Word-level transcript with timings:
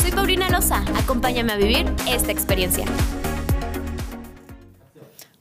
Soy 0.00 0.12
Paulina 0.12 0.48
Loza, 0.48 0.82
acompáñame 0.96 1.52
a 1.52 1.56
vivir 1.56 1.84
esta 2.08 2.32
experiencia. 2.32 2.86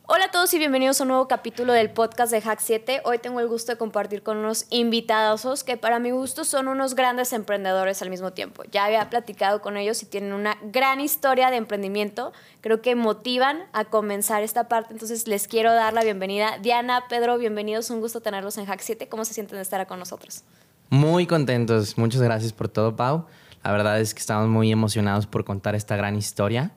Hola 0.06 0.26
a 0.26 0.32
todos 0.32 0.54
y 0.54 0.58
bienvenidos 0.58 1.00
a 1.00 1.04
un 1.04 1.10
nuevo 1.10 1.30
capítulo 1.30 1.72
del 1.72 1.92
podcast 1.92 2.32
de 2.32 2.42
Hack 2.42 2.60
7. 2.60 3.02
Hoy 3.06 3.20
tengo 3.20 3.40
el 3.40 3.48
gusto 3.48 3.72
de 3.72 3.78
compartir 3.78 4.22
con 4.22 4.38
unos 4.38 4.66
invitados 4.70 5.64
que 5.64 5.78
para 5.78 6.00
mi 6.00 6.12
gusto 6.12 6.44
son 6.44 6.68
unos 6.68 6.96
grandes 6.96 7.32
emprendedores 7.32 8.02
al 8.02 8.10
mismo 8.10 8.34
tiempo. 8.34 8.64
Ya 8.70 8.84
había 8.84 9.10
platicado 9.10 9.62
con 9.62 9.78
ellos 9.78 10.04
y 10.04 10.08
tienen 10.08 10.34
una 10.34 10.58
gran 10.62 11.00
historia 11.00 11.52
de 11.52 11.58
emprendimiento. 11.58 12.34
Creo 12.60 12.82
que 12.82 12.96
motivan 12.96 13.60
a 13.72 13.86
comenzar 13.86 14.44
esta 14.44 14.68
parte. 14.68 14.92
Entonces 14.92 15.26
les 15.28 15.48
quiero 15.48 15.72
dar 15.72 15.94
la 15.94 16.04
bienvenida. 16.04 16.58
Diana, 16.62 17.06
Pedro, 17.08 17.38
bienvenidos. 17.38 17.90
Un 17.92 18.02
gusto 18.02 18.20
tenerlos 18.20 18.58
en 18.58 18.66
Hack 18.66 18.82
7. 18.82 19.08
¿Cómo 19.08 19.24
se 19.24 19.34
sienten 19.34 19.56
de 19.56 19.62
estar 19.62 19.88
con 19.88 20.00
nosotros? 20.00 20.44
Muy 20.90 21.28
contentos. 21.28 21.98
Muchas 21.98 22.22
gracias 22.22 22.52
por 22.52 22.68
todo, 22.68 22.96
Pau. 22.96 23.26
La 23.64 23.72
verdad 23.72 24.00
es 24.00 24.14
que 24.14 24.20
estamos 24.20 24.48
muy 24.48 24.72
emocionados 24.72 25.28
por 25.28 25.46
contar 25.46 25.76
esta 25.76 25.96
gran 25.96 26.16
historia. 26.16 26.72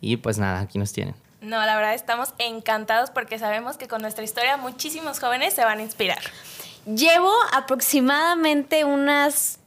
Y 0.00 0.18
pues 0.18 0.38
nada, 0.38 0.60
aquí 0.60 0.78
nos 0.78 0.92
tienen. 0.92 1.14
No, 1.40 1.64
la 1.64 1.76
verdad 1.76 1.94
estamos 1.94 2.34
encantados 2.38 3.10
porque 3.10 3.38
sabemos 3.38 3.76
que 3.76 3.86
con 3.86 4.00
nuestra 4.02 4.24
historia 4.24 4.56
muchísimos 4.56 5.20
jóvenes 5.20 5.54
se 5.54 5.64
van 5.64 5.78
a 5.78 5.82
inspirar. 5.82 6.20
Llevo 6.86 7.32
aproximadamente 7.52 8.84
unas 8.84 9.58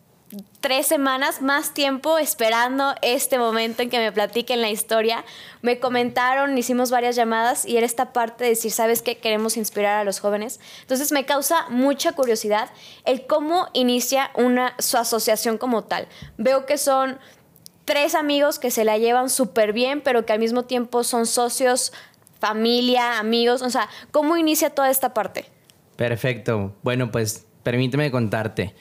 tres 0.59 0.87
semanas 0.87 1.41
más 1.41 1.73
tiempo 1.73 2.17
esperando 2.17 2.95
este 3.01 3.37
momento 3.37 3.81
en 3.81 3.89
que 3.89 3.99
me 3.99 4.11
platiquen 4.11 4.61
la 4.61 4.69
historia. 4.69 5.23
Me 5.61 5.79
comentaron, 5.79 6.57
hicimos 6.57 6.91
varias 6.91 7.15
llamadas 7.15 7.65
y 7.65 7.77
era 7.77 7.85
esta 7.85 8.11
parte 8.11 8.43
de 8.43 8.51
decir, 8.51 8.71
¿sabes 8.71 9.01
qué? 9.01 9.17
Queremos 9.17 9.57
inspirar 9.57 9.99
a 9.99 10.03
los 10.03 10.19
jóvenes. 10.19 10.59
Entonces 10.81 11.11
me 11.11 11.25
causa 11.25 11.67
mucha 11.69 12.11
curiosidad 12.11 12.69
el 13.05 13.25
cómo 13.25 13.67
inicia 13.73 14.31
una, 14.35 14.75
su 14.79 14.97
asociación 14.97 15.57
como 15.57 15.85
tal. 15.85 16.07
Veo 16.37 16.65
que 16.65 16.77
son 16.77 17.17
tres 17.85 18.15
amigos 18.15 18.59
que 18.59 18.71
se 18.71 18.83
la 18.83 18.97
llevan 18.97 19.29
súper 19.29 19.71
bien, 19.71 20.01
pero 20.01 20.25
que 20.25 20.33
al 20.33 20.39
mismo 20.39 20.63
tiempo 20.63 21.03
son 21.03 21.25
socios, 21.25 21.93
familia, 22.39 23.19
amigos. 23.19 23.61
O 23.61 23.69
sea, 23.69 23.87
¿cómo 24.11 24.35
inicia 24.35 24.69
toda 24.71 24.89
esta 24.89 25.13
parte? 25.13 25.45
Perfecto. 25.95 26.75
Bueno, 26.83 27.11
pues 27.11 27.45
permíteme 27.63 28.11
contarte. 28.11 28.75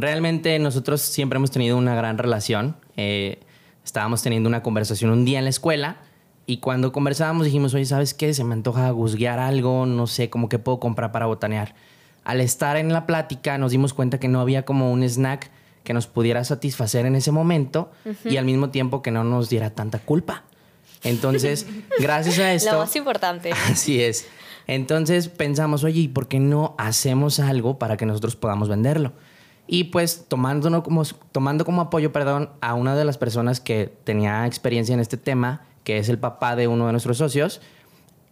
Realmente 0.00 0.58
nosotros 0.58 1.02
siempre 1.02 1.36
hemos 1.36 1.50
tenido 1.50 1.76
una 1.76 1.94
gran 1.94 2.16
relación. 2.16 2.76
Eh, 2.96 3.40
estábamos 3.84 4.22
teniendo 4.22 4.48
una 4.48 4.62
conversación 4.62 5.10
un 5.10 5.26
día 5.26 5.38
en 5.38 5.44
la 5.44 5.50
escuela 5.50 5.98
y 6.46 6.56
cuando 6.56 6.90
conversábamos 6.90 7.44
dijimos, 7.44 7.74
oye, 7.74 7.84
¿sabes 7.84 8.14
qué? 8.14 8.32
Se 8.32 8.42
me 8.42 8.54
antoja 8.54 8.90
guzguear 8.90 9.38
algo, 9.38 9.84
no 9.84 10.06
sé, 10.06 10.30
cómo 10.30 10.48
que 10.48 10.58
puedo 10.58 10.80
comprar 10.80 11.12
para 11.12 11.26
botanear. 11.26 11.74
Al 12.24 12.40
estar 12.40 12.78
en 12.78 12.92
la 12.92 13.06
plática 13.06 13.58
nos 13.58 13.72
dimos 13.72 13.92
cuenta 13.92 14.18
que 14.18 14.28
no 14.28 14.40
había 14.40 14.64
como 14.64 14.90
un 14.90 15.02
snack 15.02 15.50
que 15.84 15.92
nos 15.92 16.06
pudiera 16.06 16.44
satisfacer 16.44 17.04
en 17.04 17.14
ese 17.14 17.30
momento 17.30 17.90
y 18.24 18.38
al 18.38 18.46
mismo 18.46 18.70
tiempo 18.70 19.02
que 19.02 19.10
no 19.10 19.22
nos 19.22 19.50
diera 19.50 19.70
tanta 19.70 19.98
culpa. 19.98 20.44
Entonces, 21.02 21.66
gracias 21.98 22.38
a 22.38 22.54
esto... 22.54 22.72
Lo 22.72 22.78
más 22.78 22.96
importante. 22.96 23.52
Así 23.70 24.02
es. 24.02 24.26
Entonces 24.66 25.28
pensamos, 25.28 25.84
oye, 25.84 26.00
¿y 26.00 26.08
por 26.08 26.26
qué 26.26 26.40
no 26.40 26.74
hacemos 26.78 27.38
algo 27.38 27.78
para 27.78 27.96
que 27.96 28.06
nosotros 28.06 28.36
podamos 28.36 28.68
venderlo? 28.68 29.12
Y 29.72 29.84
pues 29.84 30.24
tomando 30.26 30.82
como, 30.82 31.04
tomando 31.30 31.64
como 31.64 31.80
apoyo, 31.80 32.10
perdón, 32.10 32.50
a 32.60 32.74
una 32.74 32.96
de 32.96 33.04
las 33.04 33.18
personas 33.18 33.60
que 33.60 33.86
tenía 34.02 34.44
experiencia 34.44 34.92
en 34.94 34.98
este 34.98 35.16
tema, 35.16 35.64
que 35.84 35.98
es 35.98 36.08
el 36.08 36.18
papá 36.18 36.56
de 36.56 36.66
uno 36.66 36.86
de 36.86 36.92
nuestros 36.92 37.18
socios, 37.18 37.60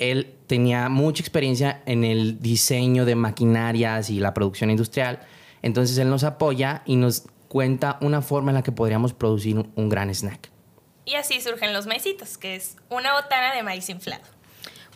él 0.00 0.34
tenía 0.48 0.88
mucha 0.88 1.22
experiencia 1.22 1.80
en 1.86 2.02
el 2.02 2.40
diseño 2.40 3.04
de 3.04 3.14
maquinarias 3.14 4.10
y 4.10 4.18
la 4.18 4.34
producción 4.34 4.68
industrial. 4.70 5.20
Entonces 5.62 5.96
él 5.98 6.10
nos 6.10 6.24
apoya 6.24 6.82
y 6.86 6.96
nos 6.96 7.28
cuenta 7.46 7.98
una 8.00 8.20
forma 8.20 8.50
en 8.50 8.56
la 8.56 8.64
que 8.64 8.72
podríamos 8.72 9.12
producir 9.12 9.64
un, 9.76 9.88
gran 9.88 10.12
snack. 10.12 10.50
Y 11.04 11.14
así 11.14 11.40
surgen 11.40 11.72
los 11.72 11.86
maicitos, 11.86 12.36
que 12.36 12.56
es 12.56 12.78
una 12.90 13.12
botana 13.12 13.54
de 13.54 13.62
maíz 13.62 13.88
inflado. 13.90 14.24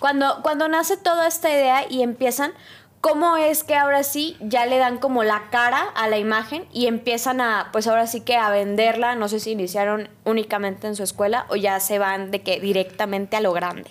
Cuando, 0.01 0.41
cuando 0.43 0.67
nace 0.67 0.97
toda 0.97 1.29
esta 1.29 1.49
idea 1.51 1.87
y 1.89 2.03
empiezan, 2.03 2.53
¿cómo 3.03 3.37
es 3.37 3.65
que 3.65 3.75
ahora 3.75 4.05
sí 4.05 4.37
ya 4.41 4.65
le 4.65 4.79
dan 4.79 4.97
como 4.97 5.25
la 5.25 5.51
cara 5.51 5.89
a 5.95 6.09
la 6.09 6.19
imagen 6.19 6.67
y 6.73 6.87
empiezan 6.87 7.43
a, 7.43 7.69
pues 7.73 7.87
ahora 7.87 8.07
sí 8.07 8.23
que 8.23 8.37
a 8.37 8.49
venderla? 8.49 9.17
No 9.17 9.29
sé 9.29 9.41
si 9.41 9.51
iniciaron 9.51 10.09
únicamente 10.25 10.87
en 10.87 10.97
su 10.97 11.03
escuela 11.03 11.45
o 11.51 11.57
ya 11.57 11.79
se 11.81 11.99
van 11.99 12.31
de 12.31 12.43
que 12.43 12.61
directamente 12.61 13.37
a 13.37 13.41
lo 13.41 13.53
grande. 13.53 13.91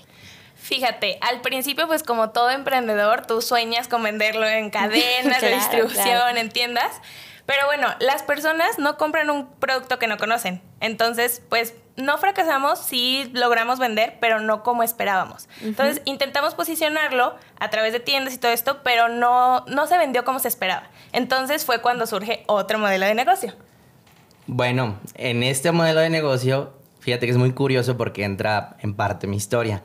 Fíjate, 0.55 1.17
al 1.22 1.41
principio, 1.41 1.88
pues 1.88 2.03
como 2.03 2.29
todo 2.29 2.51
emprendedor, 2.51 3.25
tú 3.25 3.41
sueñas 3.41 3.88
con 3.88 4.01
venderlo 4.01 4.47
en 4.47 4.69
cadenas 4.69 5.41
de 5.41 5.49
distribución, 5.55 6.38
en 6.38 6.49
tiendas. 6.49 7.01
Pero 7.45 7.66
bueno, 7.66 7.88
las 7.99 8.23
personas 8.23 8.79
no 8.79 8.95
compran 8.97 9.29
un 9.29 9.51
producto 9.55 9.99
que 9.99 10.07
no 10.07 10.17
conocen. 10.17 10.61
Entonces, 10.79 11.41
pues 11.49 11.73
no 12.01 12.17
fracasamos, 12.17 12.79
sí 12.79 13.29
logramos 13.34 13.79
vender, 13.79 14.17
pero 14.19 14.39
no 14.39 14.63
como 14.63 14.84
esperábamos. 14.84 15.47
Entonces, 15.62 16.01
intentamos 16.06 16.56
posicionarlo 16.56 17.35
a 17.59 17.69
través 17.69 17.94
de 17.94 18.00
tiendas 18.00 18.34
y 18.34 18.38
todo 18.38 18.51
esto, 18.51 18.81
pero 18.84 19.09
no, 19.09 19.66
no 19.67 19.88
se 19.88 19.97
vendió 19.97 20.23
como 20.25 20.40
se 20.40 20.47
esperaba. 20.47 20.90
Entonces 21.13 21.66
fue 21.66 21.81
cuando 21.81 22.06
surge 22.07 22.44
otro 22.47 22.79
modelo 22.79 23.06
de 23.06 23.16
negocio. 23.16 23.53
Bueno, 24.47 25.00
en 25.16 25.44
este 25.44 25.72
modelo 25.72 26.00
de 26.01 26.09
negocio, 26.09 26.73
fíjate 27.00 27.25
que 27.25 27.31
es 27.31 27.38
muy 27.38 27.53
curioso 27.53 27.97
porque 27.97 28.23
entra 28.23 28.75
en 28.79 28.95
parte 28.95 29.28
mi 29.28 29.38
historia. 29.38 29.84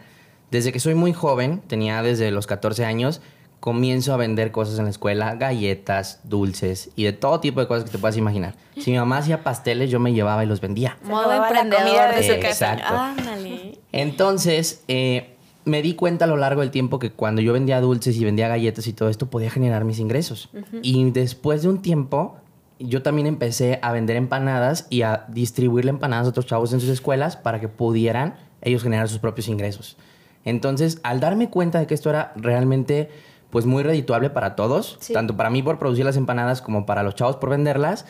Desde 0.50 0.72
que 0.72 0.80
soy 0.80 0.94
muy 0.94 1.12
joven, 1.12 1.60
tenía 1.60 2.02
desde 2.02 2.30
los 2.30 2.46
14 2.46 2.84
años, 2.84 3.20
comienzo 3.66 4.14
a 4.14 4.16
vender 4.16 4.52
cosas 4.52 4.78
en 4.78 4.84
la 4.84 4.92
escuela, 4.92 5.34
galletas, 5.34 6.20
dulces 6.22 6.90
y 6.94 7.02
de 7.02 7.12
todo 7.12 7.40
tipo 7.40 7.58
de 7.58 7.66
cosas 7.66 7.82
que 7.82 7.90
te 7.90 7.98
puedas 7.98 8.16
imaginar. 8.16 8.54
Si 8.78 8.92
mi 8.92 8.96
mamá 8.96 9.18
hacía 9.18 9.42
pasteles, 9.42 9.90
yo 9.90 9.98
me 9.98 10.12
llevaba 10.12 10.44
y 10.44 10.46
los 10.46 10.60
vendía. 10.60 10.98
Modo 11.02 11.32
emprendedor 11.32 12.14
de 12.14 12.22
su 12.22 12.40
casa. 12.40 12.74
Exacto. 12.74 13.74
Entonces, 13.90 14.84
eh, 14.86 15.34
me 15.64 15.82
di 15.82 15.94
cuenta 15.94 16.26
a 16.26 16.28
lo 16.28 16.36
largo 16.36 16.60
del 16.60 16.70
tiempo 16.70 17.00
que 17.00 17.10
cuando 17.10 17.42
yo 17.42 17.54
vendía 17.54 17.80
dulces 17.80 18.16
y 18.16 18.24
vendía 18.24 18.46
galletas 18.46 18.86
y 18.86 18.92
todo 18.92 19.08
esto, 19.08 19.26
podía 19.26 19.50
generar 19.50 19.84
mis 19.84 19.98
ingresos. 19.98 20.48
Y 20.82 21.10
después 21.10 21.62
de 21.62 21.68
un 21.68 21.82
tiempo, 21.82 22.36
yo 22.78 23.02
también 23.02 23.26
empecé 23.26 23.80
a 23.82 23.90
vender 23.90 24.14
empanadas 24.14 24.86
y 24.90 25.02
a 25.02 25.24
distribuirle 25.26 25.90
empanadas 25.90 26.26
a 26.26 26.30
otros 26.30 26.46
chavos 26.46 26.72
en 26.72 26.78
sus 26.78 26.90
escuelas 26.90 27.36
para 27.36 27.58
que 27.58 27.66
pudieran 27.66 28.36
ellos 28.62 28.84
generar 28.84 29.08
sus 29.08 29.18
propios 29.18 29.48
ingresos. 29.48 29.96
Entonces, 30.44 31.00
al 31.02 31.18
darme 31.18 31.50
cuenta 31.50 31.80
de 31.80 31.88
que 31.88 31.94
esto 31.94 32.10
era 32.10 32.32
realmente 32.36 33.10
pues 33.50 33.66
muy 33.66 33.82
redituable 33.82 34.30
para 34.30 34.56
todos, 34.56 34.98
tanto 35.12 35.36
para 35.36 35.50
mí 35.50 35.62
por 35.62 35.78
producir 35.78 36.04
las 36.04 36.16
empanadas 36.16 36.62
como 36.62 36.86
para 36.86 37.02
los 37.02 37.14
chavos 37.14 37.36
por 37.36 37.50
venderlas, 37.50 38.06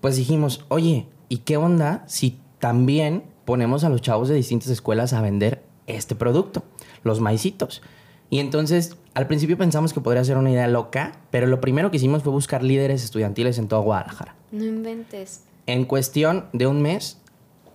pues 0.00 0.16
dijimos, 0.16 0.64
oye, 0.68 1.06
¿y 1.28 1.38
qué 1.38 1.56
onda 1.56 2.04
si 2.06 2.38
también 2.58 3.24
ponemos 3.44 3.84
a 3.84 3.88
los 3.88 4.02
chavos 4.02 4.28
de 4.28 4.34
distintas 4.34 4.68
escuelas 4.68 5.12
a 5.12 5.20
vender 5.20 5.62
este 5.86 6.14
producto, 6.14 6.62
los 7.02 7.20
maicitos? 7.20 7.82
Y 8.30 8.40
entonces, 8.40 8.96
al 9.14 9.26
principio 9.26 9.56
pensamos 9.56 9.92
que 9.92 10.00
podría 10.00 10.22
ser 10.22 10.36
una 10.36 10.50
idea 10.50 10.68
loca, 10.68 11.12
pero 11.30 11.46
lo 11.46 11.60
primero 11.60 11.90
que 11.90 11.96
hicimos 11.96 12.22
fue 12.22 12.32
buscar 12.32 12.62
líderes 12.62 13.02
estudiantiles 13.02 13.58
en 13.58 13.68
todo 13.68 13.80
Guadalajara. 13.82 14.34
No 14.52 14.64
inventes. 14.64 15.44
En 15.66 15.84
cuestión 15.84 16.44
de 16.52 16.66
un 16.66 16.82
mes, 16.82 17.18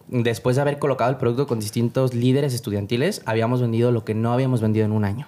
después 0.07 0.55
de 0.55 0.61
haber 0.61 0.79
colocado 0.79 1.09
el 1.09 1.17
producto 1.17 1.47
con 1.47 1.59
distintos 1.59 2.13
líderes 2.13 2.53
estudiantiles, 2.53 3.21
habíamos 3.25 3.61
vendido 3.61 3.91
lo 3.91 4.05
que 4.05 4.13
no 4.13 4.31
habíamos 4.31 4.61
vendido 4.61 4.85
en 4.85 4.91
un 4.91 5.05
año. 5.05 5.27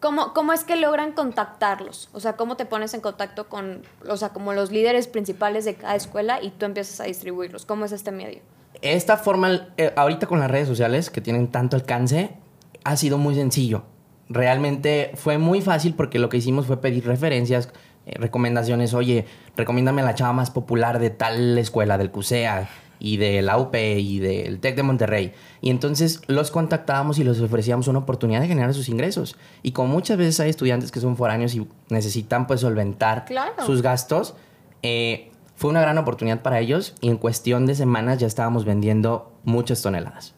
¿Cómo, 0.00 0.32
¿Cómo 0.32 0.52
es 0.52 0.62
que 0.62 0.76
logran 0.76 1.12
contactarlos? 1.12 2.08
O 2.12 2.20
sea, 2.20 2.36
¿cómo 2.36 2.56
te 2.56 2.66
pones 2.66 2.94
en 2.94 3.00
contacto 3.00 3.48
con, 3.48 3.82
o 4.08 4.16
sea, 4.16 4.28
como 4.28 4.52
los 4.52 4.70
líderes 4.70 5.08
principales 5.08 5.64
de 5.64 5.74
cada 5.74 5.96
escuela 5.96 6.40
y 6.40 6.50
tú 6.50 6.66
empiezas 6.66 7.00
a 7.00 7.04
distribuirlos? 7.04 7.66
¿Cómo 7.66 7.84
es 7.84 7.92
este 7.92 8.12
medio? 8.12 8.40
Esta 8.80 9.16
forma, 9.16 9.68
eh, 9.76 9.92
ahorita 9.96 10.28
con 10.28 10.38
las 10.38 10.50
redes 10.50 10.68
sociales 10.68 11.10
que 11.10 11.20
tienen 11.20 11.48
tanto 11.48 11.74
alcance, 11.74 12.30
ha 12.84 12.96
sido 12.96 13.18
muy 13.18 13.34
sencillo. 13.34 13.82
Realmente 14.28 15.10
fue 15.14 15.38
muy 15.38 15.62
fácil 15.62 15.94
porque 15.94 16.20
lo 16.20 16.28
que 16.28 16.36
hicimos 16.36 16.66
fue 16.66 16.80
pedir 16.80 17.04
referencias, 17.04 17.70
eh, 18.06 18.14
recomendaciones. 18.18 18.94
Oye, 18.94 19.26
recomiéndame 19.56 20.02
a 20.02 20.04
la 20.04 20.14
chava 20.14 20.32
más 20.32 20.52
popular 20.52 21.00
de 21.00 21.10
tal 21.10 21.58
escuela, 21.58 21.98
del 21.98 22.12
CUSEA 22.12 22.68
y 22.98 23.16
de 23.16 23.42
la 23.42 23.58
UP 23.58 23.74
y 23.74 24.18
del 24.18 24.60
TEC 24.60 24.76
de 24.76 24.82
Monterrey. 24.82 25.34
Y 25.60 25.70
entonces 25.70 26.22
los 26.26 26.50
contactábamos 26.50 27.18
y 27.18 27.24
les 27.24 27.40
ofrecíamos 27.40 27.88
una 27.88 28.00
oportunidad 28.00 28.40
de 28.40 28.48
generar 28.48 28.74
sus 28.74 28.88
ingresos. 28.88 29.36
Y 29.62 29.72
como 29.72 29.92
muchas 29.92 30.16
veces 30.18 30.40
hay 30.40 30.50
estudiantes 30.50 30.90
que 30.90 31.00
son 31.00 31.16
foráneos 31.16 31.54
y 31.54 31.66
necesitan 31.88 32.46
pues 32.46 32.60
solventar 32.60 33.26
sus 33.64 33.82
gastos, 33.82 34.34
eh, 34.82 35.30
fue 35.56 35.70
una 35.70 35.80
gran 35.80 35.98
oportunidad 35.98 36.42
para 36.42 36.60
ellos 36.60 36.94
y 37.00 37.08
en 37.08 37.16
cuestión 37.16 37.66
de 37.66 37.74
semanas 37.74 38.18
ya 38.18 38.26
estábamos 38.26 38.64
vendiendo 38.64 39.32
muchas 39.44 39.82
toneladas. 39.82 40.34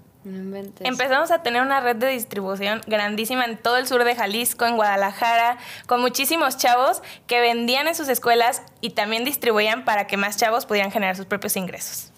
Empezamos 0.80 1.30
a 1.30 1.42
tener 1.42 1.62
una 1.62 1.80
red 1.80 1.96
de 1.96 2.08
distribución 2.08 2.82
grandísima 2.86 3.46
en 3.46 3.56
todo 3.56 3.78
el 3.78 3.86
sur 3.86 4.04
de 4.04 4.14
Jalisco, 4.14 4.66
en 4.66 4.76
Guadalajara, 4.76 5.56
con 5.86 6.02
muchísimos 6.02 6.58
chavos 6.58 7.02
que 7.26 7.40
vendían 7.40 7.88
en 7.88 7.94
sus 7.94 8.08
escuelas 8.08 8.62
y 8.82 8.90
también 8.90 9.24
distribuían 9.24 9.86
para 9.86 10.06
que 10.06 10.18
más 10.18 10.36
chavos 10.36 10.66
pudieran 10.66 10.90
generar 10.90 11.16
sus 11.16 11.24
propios 11.24 11.56
ingresos. 11.56 12.09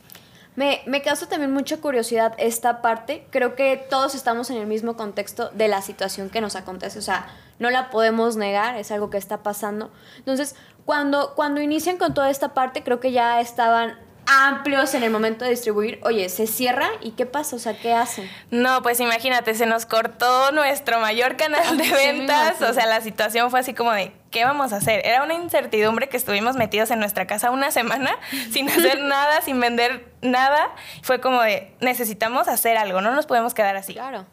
Me, 0.54 0.82
me 0.86 1.00
causa 1.00 1.28
también 1.28 1.52
mucha 1.52 1.78
curiosidad 1.78 2.34
esta 2.38 2.82
parte. 2.82 3.26
Creo 3.30 3.54
que 3.54 3.76
todos 3.88 4.14
estamos 4.14 4.50
en 4.50 4.58
el 4.58 4.66
mismo 4.66 4.96
contexto 4.96 5.50
de 5.50 5.68
la 5.68 5.80
situación 5.80 6.28
que 6.28 6.40
nos 6.40 6.56
acontece. 6.56 6.98
O 6.98 7.02
sea, 7.02 7.26
no 7.58 7.70
la 7.70 7.90
podemos 7.90 8.36
negar, 8.36 8.76
es 8.76 8.90
algo 8.90 9.08
que 9.08 9.18
está 9.18 9.42
pasando. 9.42 9.90
Entonces, 10.18 10.56
cuando, 10.84 11.34
cuando 11.34 11.60
inician 11.60 11.96
con 11.96 12.12
toda 12.12 12.28
esta 12.28 12.54
parte, 12.54 12.82
creo 12.82 13.00
que 13.00 13.12
ya 13.12 13.40
estaban 13.40 13.98
amplios 14.32 14.94
en 14.94 15.02
el 15.02 15.10
momento 15.10 15.44
de 15.44 15.50
distribuir, 15.50 16.00
oye, 16.02 16.28
se 16.28 16.46
cierra 16.46 16.88
y 17.00 17.12
qué 17.12 17.26
pasa, 17.26 17.56
o 17.56 17.58
sea, 17.58 17.78
¿qué 17.78 17.92
hacen? 17.92 18.28
No, 18.50 18.82
pues 18.82 19.00
imagínate, 19.00 19.54
se 19.54 19.66
nos 19.66 19.86
cortó 19.86 20.52
nuestro 20.52 21.00
mayor 21.00 21.36
canal 21.36 21.76
de 21.76 21.90
ventas, 21.90 22.60
o 22.62 22.72
sea, 22.72 22.86
la 22.86 23.00
situación 23.00 23.50
fue 23.50 23.60
así 23.60 23.74
como 23.74 23.92
de, 23.92 24.12
¿qué 24.30 24.44
vamos 24.44 24.72
a 24.72 24.76
hacer? 24.76 25.02
Era 25.04 25.22
una 25.22 25.34
incertidumbre 25.34 26.08
que 26.08 26.16
estuvimos 26.16 26.56
metidos 26.56 26.90
en 26.90 26.98
nuestra 26.98 27.26
casa 27.26 27.50
una 27.50 27.70
semana 27.70 28.10
sin 28.50 28.68
hacer 28.68 29.00
nada, 29.02 29.40
sin 29.42 29.60
vender 29.60 30.08
nada, 30.22 30.74
fue 31.02 31.20
como 31.20 31.42
de, 31.42 31.74
necesitamos 31.80 32.48
hacer 32.48 32.76
algo, 32.76 33.00
no 33.00 33.14
nos 33.14 33.26
podemos 33.26 33.54
quedar 33.54 33.76
así. 33.76 33.94
Claro. 33.94 34.26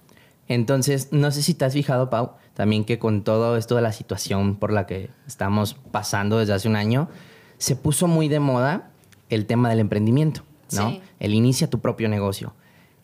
Entonces, 0.48 1.10
no 1.12 1.30
sé 1.32 1.44
si 1.44 1.54
te 1.54 1.66
has 1.66 1.74
fijado, 1.74 2.10
Pau, 2.10 2.34
también 2.56 2.84
que 2.84 2.98
con 2.98 3.24
todo 3.24 3.56
esto 3.56 3.76
de 3.76 3.84
la 3.84 3.92
situación 3.92 4.56
por 4.56 4.72
la 4.72 4.88
que 4.88 5.12
estamos 5.28 5.76
pasando 5.92 6.40
desde 6.40 6.54
hace 6.54 6.68
un 6.68 6.76
año, 6.76 7.08
se 7.60 7.76
puso 7.76 8.08
muy 8.08 8.30
de 8.30 8.40
moda 8.40 8.90
el 9.30 9.46
tema 9.46 9.70
del 9.70 9.80
emprendimiento, 9.80 10.44
¿no? 10.74 11.00
El 11.20 11.34
inicia 11.34 11.70
tu 11.70 11.80
propio 11.80 12.10
negocio. 12.10 12.54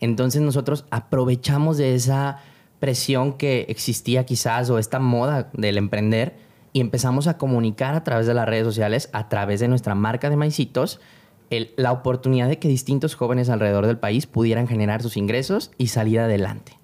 Entonces 0.00 0.42
nosotros 0.42 0.84
aprovechamos 0.90 1.78
de 1.78 1.94
esa 1.94 2.40
presión 2.78 3.32
que 3.34 3.66
existía 3.68 4.26
quizás 4.26 4.68
o 4.70 4.78
esta 4.78 4.98
moda 4.98 5.50
del 5.54 5.78
emprender 5.78 6.36
y 6.72 6.80
empezamos 6.80 7.26
a 7.26 7.38
comunicar 7.38 7.94
a 7.94 8.04
través 8.04 8.26
de 8.26 8.34
las 8.34 8.46
redes 8.46 8.64
sociales, 8.64 9.08
a 9.12 9.28
través 9.28 9.60
de 9.60 9.68
nuestra 9.68 9.94
marca 9.94 10.28
de 10.28 10.36
maicitos, 10.36 11.00
la 11.48 11.92
oportunidad 11.92 12.48
de 12.48 12.58
que 12.58 12.68
distintos 12.68 13.14
jóvenes 13.14 13.48
alrededor 13.48 13.86
del 13.86 13.98
país 13.98 14.26
pudieran 14.26 14.68
generar 14.68 15.00
sus 15.00 15.16
ingresos 15.16 15.70
y 15.78 15.86
salir 15.86 16.20
adelante. 16.20 16.78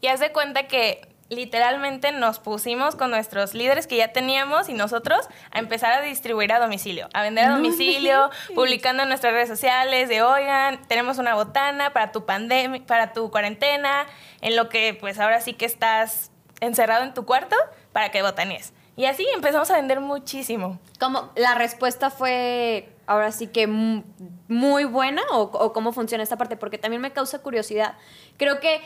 Y 0.00 0.06
haz 0.06 0.20
de 0.20 0.32
cuenta 0.32 0.68
que 0.68 1.07
literalmente 1.28 2.12
nos 2.12 2.38
pusimos 2.38 2.96
con 2.96 3.10
nuestros 3.10 3.54
líderes 3.54 3.86
que 3.86 3.96
ya 3.96 4.08
teníamos 4.08 4.68
y 4.68 4.72
nosotros 4.72 5.28
a 5.50 5.58
empezar 5.58 5.92
a 5.92 6.00
distribuir 6.00 6.52
a 6.52 6.58
domicilio, 6.58 7.08
a 7.12 7.22
vender 7.22 7.44
a 7.44 7.50
domicilio, 7.50 8.30
publicando 8.54 9.02
en 9.02 9.08
nuestras 9.08 9.32
redes 9.32 9.48
sociales 9.48 10.08
de, 10.08 10.22
oigan, 10.22 10.80
tenemos 10.88 11.18
una 11.18 11.34
botana 11.34 11.92
para 11.92 12.12
tu 12.12 12.24
pandemia, 12.24 12.84
para 12.86 13.12
tu 13.12 13.30
cuarentena, 13.30 14.06
en 14.40 14.56
lo 14.56 14.68
que 14.68 14.96
pues 14.98 15.18
ahora 15.18 15.40
sí 15.40 15.52
que 15.52 15.66
estás 15.66 16.30
encerrado 16.60 17.04
en 17.04 17.14
tu 17.14 17.26
cuarto 17.26 17.56
para 17.92 18.10
que 18.10 18.22
botaníes. 18.22 18.72
Y 18.96 19.04
así 19.04 19.24
empezamos 19.32 19.70
a 19.70 19.76
vender 19.76 20.00
muchísimo. 20.00 20.80
Como 20.98 21.30
la 21.36 21.54
respuesta 21.54 22.10
fue 22.10 22.88
ahora 23.06 23.30
sí 23.30 23.46
que 23.46 23.66
muy 23.68 24.84
buena 24.84 25.22
o, 25.30 25.42
o, 25.42 25.72
cómo 25.72 25.92
funciona 25.92 26.24
esta 26.24 26.36
parte, 26.36 26.56
porque 26.56 26.78
también 26.78 27.00
me 27.00 27.12
causa 27.12 27.38
curiosidad. 27.38 27.96
Creo 28.36 28.58
que 28.58 28.80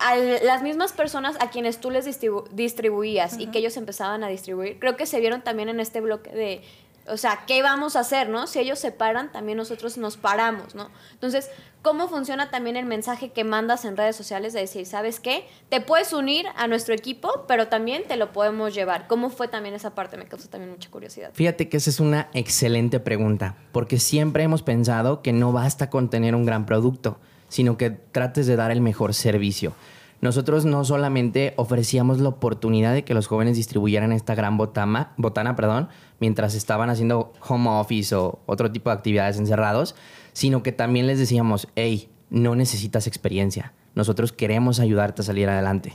a 0.00 0.16
las 0.16 0.62
mismas 0.62 0.92
personas 0.92 1.36
a 1.40 1.50
quienes 1.50 1.78
tú 1.78 1.90
les 1.90 2.04
distribuías 2.52 3.38
y 3.38 3.46
que 3.46 3.58
ellos 3.58 3.76
empezaban 3.76 4.24
a 4.24 4.28
distribuir, 4.28 4.78
creo 4.78 4.96
que 4.96 5.06
se 5.06 5.20
vieron 5.20 5.42
también 5.42 5.68
en 5.68 5.80
este 5.80 6.00
bloque 6.00 6.30
de, 6.30 6.62
o 7.06 7.16
sea, 7.16 7.44
¿qué 7.46 7.62
vamos 7.62 7.96
a 7.96 8.00
hacer, 8.00 8.28
no? 8.28 8.46
Si 8.46 8.58
ellos 8.58 8.78
se 8.78 8.92
paran, 8.92 9.32
también 9.32 9.58
nosotros 9.58 9.98
nos 9.98 10.16
paramos, 10.16 10.74
¿no? 10.74 10.90
Entonces, 11.12 11.50
¿cómo 11.82 12.08
funciona 12.08 12.50
también 12.50 12.76
el 12.76 12.84
mensaje 12.86 13.30
que 13.30 13.42
mandas 13.42 13.84
en 13.84 13.96
redes 13.96 14.16
sociales 14.16 14.52
de 14.52 14.60
decir, 14.60 14.86
¿sabes 14.86 15.18
qué? 15.18 15.46
Te 15.68 15.80
puedes 15.80 16.12
unir 16.12 16.46
a 16.56 16.66
nuestro 16.66 16.94
equipo, 16.94 17.44
pero 17.48 17.68
también 17.68 18.04
te 18.06 18.16
lo 18.16 18.32
podemos 18.32 18.74
llevar. 18.74 19.06
¿Cómo 19.06 19.30
fue 19.30 19.48
también 19.48 19.74
esa 19.74 19.94
parte? 19.94 20.16
Me 20.16 20.26
causa 20.26 20.48
también 20.48 20.70
mucha 20.70 20.90
curiosidad. 20.90 21.30
Fíjate 21.32 21.68
que 21.68 21.78
esa 21.78 21.90
es 21.90 22.00
una 22.00 22.28
excelente 22.32 23.00
pregunta, 23.00 23.56
porque 23.72 23.98
siempre 23.98 24.44
hemos 24.44 24.62
pensado 24.62 25.22
que 25.22 25.32
no 25.32 25.52
basta 25.52 25.90
con 25.90 26.10
tener 26.10 26.34
un 26.34 26.44
gran 26.44 26.64
producto 26.64 27.18
sino 27.50 27.76
que 27.76 27.90
trates 27.90 28.46
de 28.46 28.56
dar 28.56 28.70
el 28.70 28.80
mejor 28.80 29.12
servicio. 29.12 29.74
Nosotros 30.22 30.64
no 30.64 30.84
solamente 30.84 31.54
ofrecíamos 31.56 32.20
la 32.20 32.28
oportunidad 32.30 32.94
de 32.94 33.04
que 33.04 33.14
los 33.14 33.26
jóvenes 33.26 33.56
distribuyeran 33.56 34.12
esta 34.12 34.34
gran 34.34 34.56
botana, 34.56 35.12
botana 35.16 35.56
perdón, 35.56 35.88
mientras 36.18 36.54
estaban 36.54 36.90
haciendo 36.90 37.32
home 37.46 37.68
office 37.70 38.14
o 38.14 38.38
otro 38.46 38.70
tipo 38.70 38.90
de 38.90 38.96
actividades 38.96 39.38
encerrados, 39.38 39.94
sino 40.32 40.62
que 40.62 40.72
también 40.72 41.06
les 41.06 41.18
decíamos, 41.18 41.68
hey, 41.74 42.08
no 42.28 42.54
necesitas 42.54 43.06
experiencia, 43.06 43.72
nosotros 43.94 44.32
queremos 44.32 44.78
ayudarte 44.78 45.22
a 45.22 45.24
salir 45.24 45.48
adelante. 45.48 45.94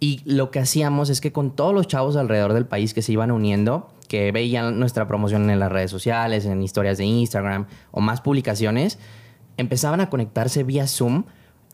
Y 0.00 0.22
lo 0.24 0.50
que 0.50 0.58
hacíamos 0.58 1.10
es 1.10 1.20
que 1.20 1.30
con 1.30 1.54
todos 1.54 1.74
los 1.74 1.86
chavos 1.86 2.16
alrededor 2.16 2.54
del 2.54 2.66
país 2.66 2.94
que 2.94 3.02
se 3.02 3.12
iban 3.12 3.30
uniendo, 3.30 3.90
que 4.08 4.32
veían 4.32 4.80
nuestra 4.80 5.06
promoción 5.06 5.48
en 5.50 5.60
las 5.60 5.70
redes 5.70 5.90
sociales, 5.90 6.46
en 6.46 6.62
historias 6.62 6.98
de 6.98 7.04
Instagram 7.04 7.66
o 7.92 8.00
más 8.00 8.20
publicaciones, 8.20 8.98
empezaban 9.60 10.00
a 10.00 10.10
conectarse 10.10 10.64
vía 10.64 10.86
Zoom, 10.86 11.24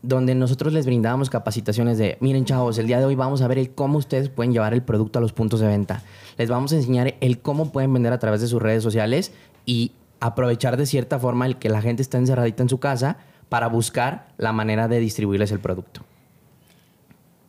donde 0.03 0.35
nosotros 0.35 0.73
les 0.73 0.87
brindábamos 0.87 1.31
capacitaciones 1.31 1.99
de, 1.99 2.19
miren 2.21 2.44
chavos, 2.44 2.79
el 2.79 2.87
día 2.87 2.99
de 2.99 3.06
hoy 3.06 3.15
vamos 3.15 3.43
a 3.43 3.49
ver 3.49 3.59
el 3.59 3.75
cómo 3.75 3.99
ustedes 3.99 4.29
pueden 4.29 4.53
llevar 4.53 4.75
el 4.75 4.83
producto 4.83 5.19
a 5.19 5.23
los 5.23 5.33
puntos 5.33 5.61
de 5.61 5.67
venta. 5.67 6.03
Les 6.37 6.49
vamos 6.49 6.73
a 6.73 6.77
enseñar 6.77 7.15
el 7.21 7.41
cómo 7.41 7.73
pueden 7.73 7.93
vender 7.93 8.12
a 8.12 8.19
través 8.19 8.41
de 8.41 8.47
sus 8.47 8.61
redes 8.61 8.83
sociales 8.83 9.33
y 9.65 9.93
aprovechar 10.21 10.77
de 10.77 10.87
cierta 10.87 11.19
forma 11.19 11.47
el 11.47 11.56
que 11.56 11.69
la 11.69 11.81
gente 11.81 12.03
está 12.03 12.19
encerradita 12.19 12.62
en 12.62 12.69
su 12.69 12.79
casa 12.79 13.19
para 13.49 13.69
buscar 13.69 14.29
la 14.37 14.53
manera 14.53 14.88
de 14.88 15.00
distribuirles 15.00 15.53
el 15.53 15.61
producto. 15.61 16.03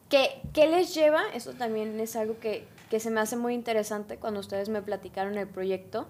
¿Qué, 0.10 0.42
qué 0.54 0.68
les 0.68 0.96
lleva? 0.96 1.22
Eso 1.34 1.52
también 1.54 2.00
es 2.00 2.16
algo 2.16 2.40
que, 2.40 2.66
que 2.90 3.00
se 3.00 3.12
me 3.12 3.20
hace 3.20 3.36
muy 3.36 3.54
interesante 3.54 4.18
cuando 4.18 4.40
ustedes 4.40 4.70
me 4.70 4.82
platicaron 4.82 5.38
el 5.38 5.48
proyecto 5.48 6.08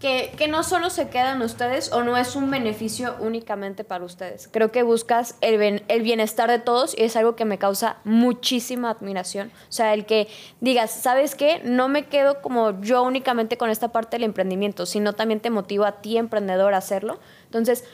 que, 0.00 0.32
que, 0.38 0.48
no 0.48 0.62
solo 0.62 0.88
se 0.88 1.10
quedan 1.10 1.42
ustedes 1.42 1.92
o 1.92 2.02
no 2.02 2.16
es 2.16 2.34
un 2.34 2.50
beneficio 2.50 3.16
únicamente 3.20 3.84
para 3.84 4.02
ustedes. 4.02 4.48
Creo 4.50 4.72
que 4.72 4.82
buscas 4.82 5.36
el, 5.42 5.84
el, 5.86 6.02
bienestar 6.02 6.50
de 6.50 6.58
todos 6.58 6.96
y 6.96 7.02
es 7.02 7.16
algo 7.16 7.36
que 7.36 7.44
me 7.44 7.58
causa 7.58 7.98
muchísima 8.04 8.88
admiración. 8.88 9.52
O 9.68 9.72
sea, 9.72 9.92
el 9.92 10.06
que 10.06 10.28
digas, 10.60 10.90
¿sabes 10.90 11.34
qué? 11.34 11.60
No 11.64 11.88
me 11.88 12.06
quedo 12.06 12.40
como 12.40 12.80
yo 12.80 13.02
únicamente 13.02 13.58
con 13.58 13.68
esta 13.68 13.92
parte 13.92 14.16
del 14.16 14.24
emprendimiento, 14.24 14.86
sino 14.86 15.12
también 15.12 15.40
te 15.40 15.50
motivo 15.50 15.84
a 15.84 16.00
ti, 16.00 16.16
emprendedor, 16.16 16.72
a 16.72 16.78
hacerlo. 16.78 17.20
Entonces, 17.44 17.84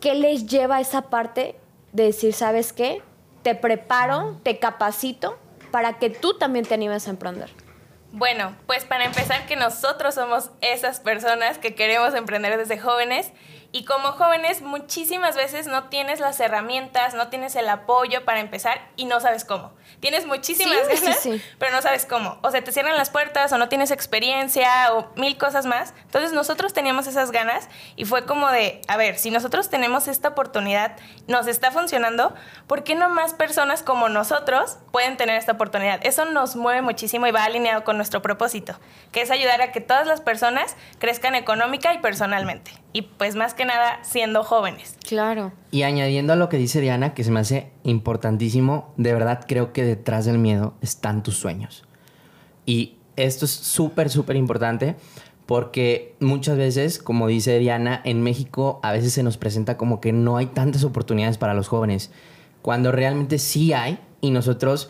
¿qué 0.00 0.14
les 0.14 0.46
lleva 0.46 0.76
a 0.76 0.80
esa 0.82 1.08
parte 1.08 1.56
de 1.92 2.04
decir, 2.04 2.34
¿sabes 2.34 2.74
qué? 2.74 3.00
Te 3.42 3.54
preparo, 3.54 4.36
te 4.42 4.58
capacito 4.58 5.38
para 5.70 5.98
que 5.98 6.10
tú 6.10 6.34
también 6.34 6.66
te 6.66 6.74
animes 6.74 7.06
a 7.06 7.10
emprender. 7.10 7.65
Bueno, 8.12 8.56
pues 8.66 8.84
para 8.84 9.04
empezar 9.04 9.46
que 9.46 9.56
nosotros 9.56 10.14
somos 10.14 10.50
esas 10.60 11.00
personas 11.00 11.58
que 11.58 11.74
queremos 11.74 12.14
emprender 12.14 12.56
desde 12.56 12.78
jóvenes 12.78 13.32
y 13.76 13.84
como 13.84 14.12
jóvenes 14.12 14.62
muchísimas 14.62 15.36
veces 15.36 15.66
no 15.66 15.90
tienes 15.90 16.18
las 16.18 16.40
herramientas, 16.40 17.12
no 17.12 17.28
tienes 17.28 17.56
el 17.56 17.68
apoyo 17.68 18.24
para 18.24 18.40
empezar 18.40 18.80
y 18.96 19.04
no 19.04 19.20
sabes 19.20 19.44
cómo. 19.44 19.70
Tienes 20.00 20.24
muchísimas 20.24 20.88
ganas, 20.88 21.28
pero 21.58 21.72
no 21.72 21.82
sabes 21.82 22.06
cómo. 22.06 22.38
O 22.42 22.50
se 22.50 22.62
te 22.62 22.72
cierran 22.72 22.96
las 22.96 23.10
puertas 23.10 23.52
o 23.52 23.58
no 23.58 23.68
tienes 23.68 23.90
experiencia 23.90 24.94
o 24.94 25.12
mil 25.16 25.36
cosas 25.36 25.66
más. 25.66 25.92
Entonces 26.04 26.32
nosotros 26.32 26.72
teníamos 26.72 27.06
esas 27.06 27.32
ganas 27.32 27.68
y 27.96 28.06
fue 28.06 28.24
como 28.24 28.50
de, 28.50 28.80
a 28.88 28.96
ver, 28.96 29.18
si 29.18 29.30
nosotros 29.30 29.68
tenemos 29.68 30.08
esta 30.08 30.28
oportunidad, 30.28 30.96
nos 31.26 31.46
está 31.46 31.70
funcionando, 31.70 32.34
¿por 32.66 32.82
qué 32.82 32.94
no 32.94 33.10
más 33.10 33.34
personas 33.34 33.82
como 33.82 34.08
nosotros 34.08 34.78
pueden 34.90 35.18
tener 35.18 35.36
esta 35.36 35.52
oportunidad? 35.52 36.00
Eso 36.02 36.24
nos 36.24 36.56
mueve 36.56 36.80
muchísimo 36.80 37.26
y 37.26 37.30
va 37.30 37.44
alineado 37.44 37.84
con 37.84 37.98
nuestro 37.98 38.22
propósito, 38.22 38.80
que 39.12 39.20
es 39.20 39.30
ayudar 39.30 39.60
a 39.60 39.70
que 39.70 39.82
todas 39.82 40.06
las 40.06 40.22
personas 40.22 40.76
crezcan 40.98 41.34
económica 41.34 41.92
y 41.92 41.98
personalmente. 41.98 42.72
Y 42.96 43.02
pues 43.02 43.36
más 43.36 43.52
que 43.52 43.66
nada 43.66 43.98
siendo 44.00 44.42
jóvenes. 44.42 44.96
Claro. 45.06 45.52
Y 45.70 45.82
añadiendo 45.82 46.32
a 46.32 46.36
lo 46.36 46.48
que 46.48 46.56
dice 46.56 46.80
Diana, 46.80 47.12
que 47.12 47.24
se 47.24 47.30
me 47.30 47.40
hace 47.40 47.70
importantísimo, 47.82 48.94
de 48.96 49.12
verdad 49.12 49.44
creo 49.46 49.74
que 49.74 49.84
detrás 49.84 50.24
del 50.24 50.38
miedo 50.38 50.72
están 50.80 51.22
tus 51.22 51.36
sueños. 51.36 51.84
Y 52.64 52.96
esto 53.16 53.44
es 53.44 53.50
súper, 53.50 54.08
súper 54.08 54.36
importante 54.36 54.96
porque 55.44 56.16
muchas 56.20 56.56
veces, 56.56 56.98
como 56.98 57.26
dice 57.26 57.58
Diana, 57.58 58.00
en 58.02 58.22
México 58.22 58.80
a 58.82 58.92
veces 58.92 59.12
se 59.12 59.22
nos 59.22 59.36
presenta 59.36 59.76
como 59.76 60.00
que 60.00 60.14
no 60.14 60.38
hay 60.38 60.46
tantas 60.46 60.82
oportunidades 60.82 61.36
para 61.36 61.52
los 61.52 61.68
jóvenes, 61.68 62.10
cuando 62.62 62.92
realmente 62.92 63.38
sí 63.38 63.74
hay 63.74 63.98
y 64.22 64.30
nosotros 64.30 64.88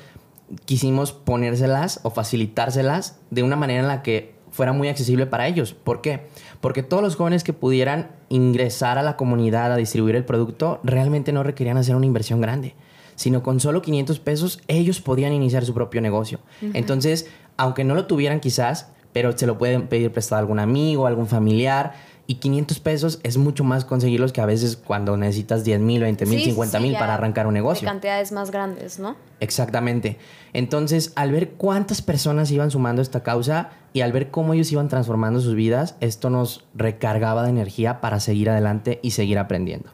quisimos 0.65 1.11
ponérselas 1.11 1.99
o 2.05 2.11
facilitárselas 2.11 3.19
de 3.31 3.43
una 3.43 3.57
manera 3.57 3.81
en 3.81 3.89
la 3.89 4.05
que 4.05 4.36
fuera 4.57 4.73
muy 4.73 4.89
accesible 4.89 5.27
para 5.27 5.47
ellos. 5.47 5.75
¿Por 5.75 6.01
qué? 6.01 6.23
Porque 6.63 6.83
todos 6.83 7.03
los 7.03 7.15
jóvenes 7.15 7.45
que 7.45 7.53
pudieran 7.53 8.09
ingresar 8.31 8.97
a 8.97 9.03
la 9.03 9.17
comunidad 9.17 9.71
a 9.71 9.77
distribuir 9.77 10.17
el 10.17 10.25
producto 10.25 10.81
realmente 10.83 11.31
no 11.31 11.43
requerían 11.43 11.77
hacer 11.77 11.95
una 11.95 12.07
inversión 12.07 12.41
grande, 12.41 12.75
sino 13.17 13.43
con 13.43 13.61
solo 13.61 13.83
500 13.83 14.19
pesos 14.19 14.61
ellos 14.67 15.03
podían 15.03 15.35
iniciar 15.35 15.67
su 15.67 15.75
propio 15.75 16.01
negocio. 16.01 16.41
Entonces, 16.73 17.29
aunque 17.59 17.85
no 17.85 17.95
lo 17.95 18.07
tuvieran 18.07 18.41
quizás, 18.41 18.89
pero 19.13 19.37
se 19.37 19.47
lo 19.47 19.59
pueden 19.59 19.89
pedir 19.89 20.11
prestado 20.11 20.39
a 20.39 20.41
algún 20.41 20.59
amigo, 20.59 21.07
algún 21.07 21.27
familiar 21.27 21.95
Y 22.29 22.37
500 22.37 22.81
pesos 22.81 23.21
es 23.23 23.37
mucho 23.37 23.63
más 23.63 23.85
conseguirlos 23.85 24.33
que 24.33 24.41
a 24.41 24.47
veces 24.47 24.77
cuando 24.77 25.17
necesitas 25.17 25.63
10 25.63 25.81
mil, 25.81 26.03
20 26.03 26.27
mil, 26.27 26.43
50 26.43 26.81
mil 26.81 26.93
para 26.95 27.15
arrancar 27.15 27.47
un 27.47 27.55
negocio. 27.55 27.87
De 27.87 27.93
cantidades 27.93 28.33
más 28.33 28.51
grandes, 28.51 28.99
¿no? 28.99 29.17
Exactamente. 29.39 30.19
Entonces, 30.53 31.13
al 31.15 31.31
ver 31.31 31.51
cuántas 31.51 32.03
personas 32.03 32.51
iban 32.51 32.73
sumando 32.73 33.01
esta 33.01 33.23
causa 33.23 33.71
y 33.93 34.01
al 34.01 34.11
ver 34.11 34.33
cómo 34.33 34.55
ellos 34.55 34.73
iban 34.73 34.89
transformando 34.89 35.41
sus 35.41 35.55
vidas, 35.55 35.95
esto 36.01 36.29
nos 36.29 36.65
recargaba 36.75 37.45
de 37.45 37.51
energía 37.51 38.01
para 38.01 38.19
seguir 38.19 38.51
adelante 38.51 38.99
y 39.03 39.13
seguir 39.13 39.39
aprendiendo. 39.39 39.91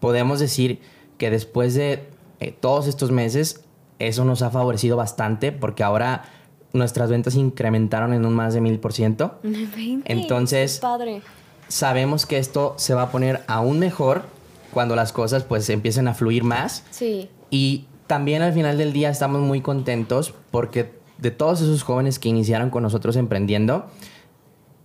Podemos 0.00 0.40
decir 0.40 0.80
que 1.18 1.30
después 1.30 1.74
de 1.74 2.08
eh, 2.40 2.56
todos 2.58 2.86
estos 2.86 3.10
meses, 3.10 3.62
eso 3.98 4.24
nos 4.24 4.40
ha 4.40 4.50
favorecido 4.50 4.96
bastante 4.96 5.52
porque 5.52 5.82
ahora 5.82 6.24
nuestras 6.72 7.10
ventas 7.10 7.34
incrementaron 7.34 8.12
en 8.12 8.24
un 8.24 8.34
más 8.34 8.54
de 8.54 8.60
mil 8.60 8.78
por 8.78 8.92
ciento. 8.92 9.38
Entonces, 10.04 10.78
padre. 10.78 11.22
Sabemos 11.68 12.26
que 12.26 12.38
esto 12.38 12.74
se 12.76 12.94
va 12.94 13.02
a 13.02 13.10
poner 13.10 13.42
aún 13.46 13.78
mejor 13.78 14.24
cuando 14.72 14.96
las 14.96 15.12
cosas 15.12 15.44
pues 15.44 15.68
empiecen 15.70 16.08
a 16.08 16.14
fluir 16.14 16.44
más. 16.44 16.84
Sí. 16.90 17.30
Y 17.50 17.86
también 18.06 18.42
al 18.42 18.52
final 18.52 18.78
del 18.78 18.92
día 18.92 19.10
estamos 19.10 19.40
muy 19.40 19.60
contentos 19.60 20.34
porque 20.50 20.98
de 21.18 21.30
todos 21.30 21.60
esos 21.60 21.82
jóvenes 21.82 22.18
que 22.18 22.28
iniciaron 22.28 22.70
con 22.70 22.82
nosotros 22.82 23.16
emprendiendo, 23.16 23.86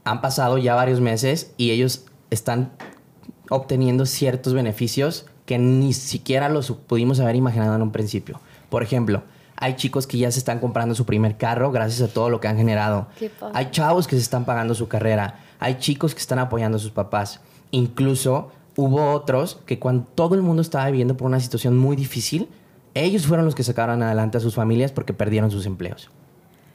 han 0.03 0.21
pasado 0.21 0.57
ya 0.57 0.75
varios 0.75 0.99
meses 0.99 1.53
y 1.57 1.71
ellos 1.71 2.05
están 2.29 2.71
obteniendo 3.49 4.05
ciertos 4.05 4.53
beneficios 4.53 5.25
que 5.45 5.57
ni 5.57 5.93
siquiera 5.93 6.49
los 6.49 6.71
pudimos 6.71 7.19
haber 7.19 7.35
imaginado 7.35 7.75
en 7.75 7.81
un 7.81 7.91
principio. 7.91 8.39
Por 8.69 8.83
ejemplo, 8.83 9.23
hay 9.55 9.75
chicos 9.75 10.07
que 10.07 10.17
ya 10.17 10.31
se 10.31 10.39
están 10.39 10.59
comprando 10.59 10.95
su 10.95 11.05
primer 11.05 11.37
carro 11.37 11.71
gracias 11.71 12.09
a 12.09 12.11
todo 12.11 12.29
lo 12.29 12.39
que 12.39 12.47
han 12.47 12.57
generado. 12.57 13.07
Hay 13.53 13.69
chavos 13.71 14.07
que 14.07 14.15
se 14.15 14.21
están 14.21 14.45
pagando 14.45 14.73
su 14.73 14.87
carrera. 14.87 15.39
Hay 15.63 15.75
chicos 15.75 16.13
que 16.13 16.20
están 16.20 16.39
apoyando 16.39 16.75
a 16.75 16.79
sus 16.82 16.91
papás. 16.91 17.39
Incluso 17.72 18.51
hubo 18.75 19.13
otros 19.13 19.62
que 19.65 19.79
cuando 19.79 20.05
todo 20.13 20.36
el 20.36 20.41
mundo 20.41 20.62
estaba 20.62 20.86
viviendo 20.88 21.15
por 21.15 21.27
una 21.27 21.39
situación 21.39 21.77
muy 21.77 21.96
difícil, 21.96 22.50
ellos 22.96 23.25
fueron 23.25 23.46
los 23.46 23.55
que 23.55 23.63
sacaron 23.63 24.03
adelante 24.03 24.38
a 24.38 24.41
sus 24.41 24.55
familias 24.55 24.91
porque 24.91 25.13
perdieron 25.13 25.51
sus 25.51 25.65
empleos. 25.65 26.10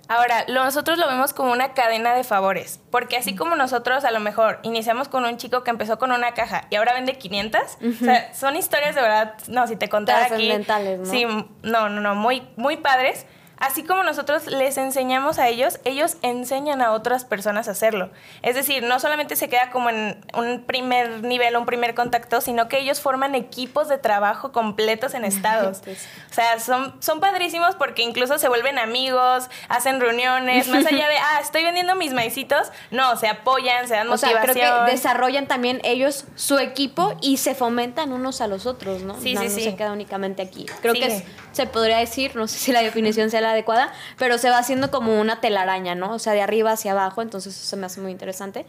Ahora, 0.09 0.47
nosotros 0.49 0.97
lo 0.97 1.07
vemos 1.07 1.35
como 1.35 1.53
una 1.53 1.75
cadena 1.75 2.15
de 2.15 2.25
favores, 2.25 2.81
porque 2.91 3.19
así 3.19 3.35
como 3.37 3.57
nosotros 3.57 4.07
a 4.07 4.11
lo 4.11 4.21
mejor 4.21 4.59
iniciamos 4.63 5.07
con 5.07 5.27
un 5.27 5.37
chico 5.37 5.63
que 5.65 5.71
empezó 5.71 5.99
con 5.99 6.11
una 6.11 6.33
caja 6.33 6.67
y 6.71 6.77
ahora 6.77 6.95
vende 6.95 7.19
500, 7.19 7.61
o 7.61 8.05
sea, 8.05 8.33
son 8.33 8.57
historias 8.57 8.95
de 8.95 9.03
verdad, 9.03 9.35
no, 9.49 9.67
si 9.67 9.77
te 9.77 9.91
contara 9.91 10.35
aquí, 10.35 10.51
¿no? 10.51 11.05
sí, 11.05 11.27
no, 11.63 11.91
no, 11.91 12.01
no, 12.01 12.15
muy, 12.15 12.43
muy 12.57 12.79
padres, 12.79 13.27
Así 13.61 13.83
como 13.83 14.05
nosotros 14.05 14.47
les 14.47 14.77
enseñamos 14.79 15.39
a 15.39 15.49
ellos, 15.49 15.81
ellos 15.85 16.17
enseñan 16.23 16.81
a 16.81 16.93
otras 16.93 17.25
personas 17.25 17.69
a 17.69 17.73
hacerlo. 17.73 18.11
Es 18.43 18.55
decir, 18.55 18.85
no 18.85 19.01
solamente 19.01 19.35
se 19.37 19.49
queda 19.49 19.71
como 19.71 19.91
en 19.91 20.25
un 20.35 20.63
primer 20.65 21.23
nivel, 21.25 21.57
un 21.57 21.67
primer 21.67 21.95
contacto, 21.95 22.41
sino 22.41 22.69
que 22.69 22.79
ellos 22.79 23.01
forman 23.01 23.35
equipos 23.35 23.89
de 23.89 23.99
trabajo 23.99 24.53
completos 24.53 25.15
en 25.15 25.25
estados. 25.29 25.83
O 26.31 26.35
sea, 26.35 26.61
son, 26.61 26.95
son 27.01 27.21
padrísimos 27.21 27.75
porque 27.75 28.03
incluso 28.03 28.39
se 28.39 28.49
vuelven 28.49 28.79
amigos, 28.79 29.49
hacen 29.69 30.01
reuniones, 30.01 30.69
más 30.69 30.87
allá 30.87 31.09
de, 31.09 31.17
ah, 31.19 31.41
estoy 31.43 31.65
vendiendo 31.65 31.97
mis 31.97 32.13
maicitos, 32.13 32.71
no, 32.91 33.17
se 33.17 33.29
apoyan, 33.29 33.89
se 33.89 33.95
dan 33.95 34.09
motivación. 34.09 34.41
O 34.41 34.45
sea, 34.45 34.55
creo 34.55 34.85
que 34.87 34.93
desarrollan 34.93 35.47
también 35.47 35.81
ellos 35.85 36.27
su 36.37 36.59
equipo 36.59 37.17
y 37.21 37.39
se 37.39 37.55
fomentan 37.55 38.13
unos 38.13 38.41
a 38.41 38.47
los 38.47 38.67
otros, 38.67 39.03
¿no? 39.03 39.21
Sí, 39.21 39.35
no, 39.35 39.41
sí, 39.41 39.49
no 39.49 39.55
sí. 39.55 39.65
se 39.65 39.77
queda 39.77 39.93
únicamente 39.93 40.43
aquí. 40.43 40.67
Creo 40.81 40.95
que 40.95 41.25
se 41.53 41.67
podría 41.67 41.99
decir, 41.99 42.37
no 42.37 42.47
sé 42.47 42.59
si 42.59 42.73
la 42.73 42.83
definición 42.83 43.31
sea 43.31 43.41
la 43.41 43.48
adecuada, 43.53 43.93
pero 44.19 44.39
se 44.39 44.51
va 44.51 44.59
haciendo 44.59 44.91
como 44.91 45.21
una 45.21 45.41
telaraña, 45.41 45.95
¿no? 45.95 46.13
O 46.13 46.19
sea, 46.19 46.33
de 46.33 46.43
arriba 46.43 46.73
hacia 46.73 46.93
abajo, 46.93 47.23
entonces 47.23 47.57
eso 47.57 47.67
se 47.67 47.77
me 47.77 47.87
hace 47.87 48.01
muy 48.01 48.13
interesante. 48.13 48.67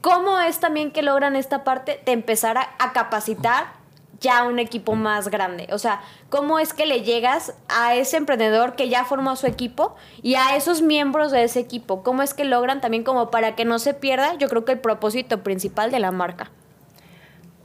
¿Cómo 0.00 0.40
es 0.40 0.60
también 0.60 0.92
que 0.92 1.02
logran 1.02 1.34
esta 1.34 1.64
parte 1.64 2.00
de 2.04 2.12
empezar 2.12 2.56
a, 2.56 2.92
capacitar 2.92 3.72
ya 4.20 4.44
un 4.44 4.60
equipo 4.60 4.94
más 4.94 5.28
grande? 5.28 5.68
O 5.72 5.78
sea, 5.78 6.02
¿cómo 6.30 6.60
es 6.60 6.72
que 6.72 6.86
le 6.86 7.02
llegas 7.02 7.54
a 7.68 7.96
ese 7.96 8.16
emprendedor 8.16 8.76
que 8.76 8.88
ya 8.88 9.04
formó 9.04 9.34
su 9.34 9.48
equipo 9.48 9.96
y 10.22 10.36
a 10.36 10.54
esos 10.54 10.82
miembros 10.82 11.32
de 11.32 11.42
ese 11.42 11.58
equipo? 11.58 12.04
¿Cómo 12.04 12.22
es 12.22 12.32
que 12.32 12.44
logran 12.44 12.80
también 12.80 13.02
como 13.02 13.30
para 13.30 13.56
que 13.56 13.64
no 13.64 13.80
se 13.80 13.92
pierda, 13.92 14.34
yo 14.34 14.48
creo 14.48 14.64
que 14.64 14.72
el 14.72 14.80
propósito 14.80 15.42
principal 15.42 15.90
de 15.90 15.98
la 15.98 16.12
marca? 16.12 16.52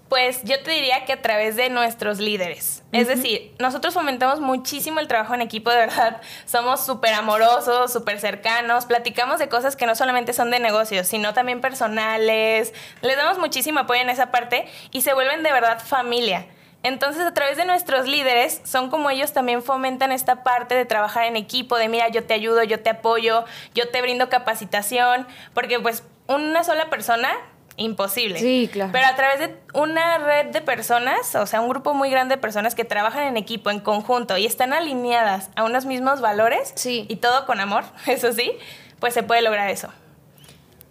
Pues 0.09 0.43
yo 0.43 0.61
te 0.61 0.71
diría 0.71 1.05
que 1.05 1.13
a 1.13 1.21
través 1.21 1.55
de 1.55 1.69
nuestros 1.69 2.19
líderes. 2.19 2.83
Es 2.91 3.07
decir, 3.07 3.55
nosotros 3.57 3.93
fomentamos 3.93 4.39
muchísimo 4.39 4.99
el 4.99 5.07
trabajo 5.07 5.33
en 5.33 5.41
equipo, 5.41 5.71
de 5.71 5.77
verdad. 5.77 6.21
Somos 6.45 6.85
súper 6.85 7.13
amorosos, 7.13 7.91
súper 7.91 8.19
cercanos, 8.19 8.85
platicamos 8.85 9.39
de 9.39 9.49
cosas 9.49 9.75
que 9.75 9.87
no 9.87 9.95
solamente 9.95 10.33
son 10.33 10.51
de 10.51 10.59
negocios, 10.59 11.07
sino 11.07 11.33
también 11.33 11.61
personales. 11.61 12.73
Les 13.01 13.17
damos 13.17 13.39
muchísimo 13.39 13.79
apoyo 13.79 14.01
en 14.01 14.09
esa 14.09 14.31
parte 14.31 14.67
y 14.91 15.01
se 15.01 15.13
vuelven 15.13 15.41
de 15.41 15.51
verdad 15.51 15.79
familia. 15.83 16.45
Entonces, 16.83 17.23
a 17.23 17.33
través 17.33 17.55
de 17.55 17.63
nuestros 17.63 18.07
líderes, 18.07 18.59
son 18.65 18.89
como 18.89 19.09
ellos 19.09 19.31
también 19.31 19.63
fomentan 19.63 20.11
esta 20.11 20.43
parte 20.43 20.75
de 20.75 20.83
trabajar 20.85 21.23
en 21.25 21.37
equipo, 21.37 21.77
de 21.77 21.87
mira, 21.87 22.09
yo 22.09 22.25
te 22.25 22.33
ayudo, 22.33 22.61
yo 22.63 22.81
te 22.81 22.89
apoyo, 22.89 23.45
yo 23.73 23.87
te 23.89 24.01
brindo 24.01 24.27
capacitación, 24.27 25.25
porque 25.53 25.79
pues 25.79 26.03
una 26.27 26.63
sola 26.65 26.89
persona 26.89 27.29
imposible. 27.77 28.39
Sí, 28.39 28.69
claro. 28.71 28.91
Pero 28.91 29.07
a 29.07 29.15
través 29.15 29.39
de 29.39 29.55
una 29.73 30.17
red 30.19 30.47
de 30.47 30.61
personas, 30.61 31.35
o 31.35 31.45
sea, 31.45 31.61
un 31.61 31.69
grupo 31.69 31.93
muy 31.93 32.09
grande 32.09 32.35
de 32.35 32.41
personas 32.41 32.75
que 32.75 32.85
trabajan 32.85 33.23
en 33.23 33.37
equipo, 33.37 33.69
en 33.69 33.79
conjunto 33.79 34.37
y 34.37 34.45
están 34.45 34.73
alineadas 34.73 35.49
a 35.55 35.63
unos 35.63 35.85
mismos 35.85 36.21
valores 36.21 36.73
sí. 36.75 37.05
y 37.09 37.17
todo 37.17 37.45
con 37.45 37.59
amor, 37.59 37.83
eso 38.07 38.31
sí, 38.33 38.51
pues 38.99 39.13
se 39.13 39.23
puede 39.23 39.41
lograr 39.41 39.69
eso. 39.69 39.89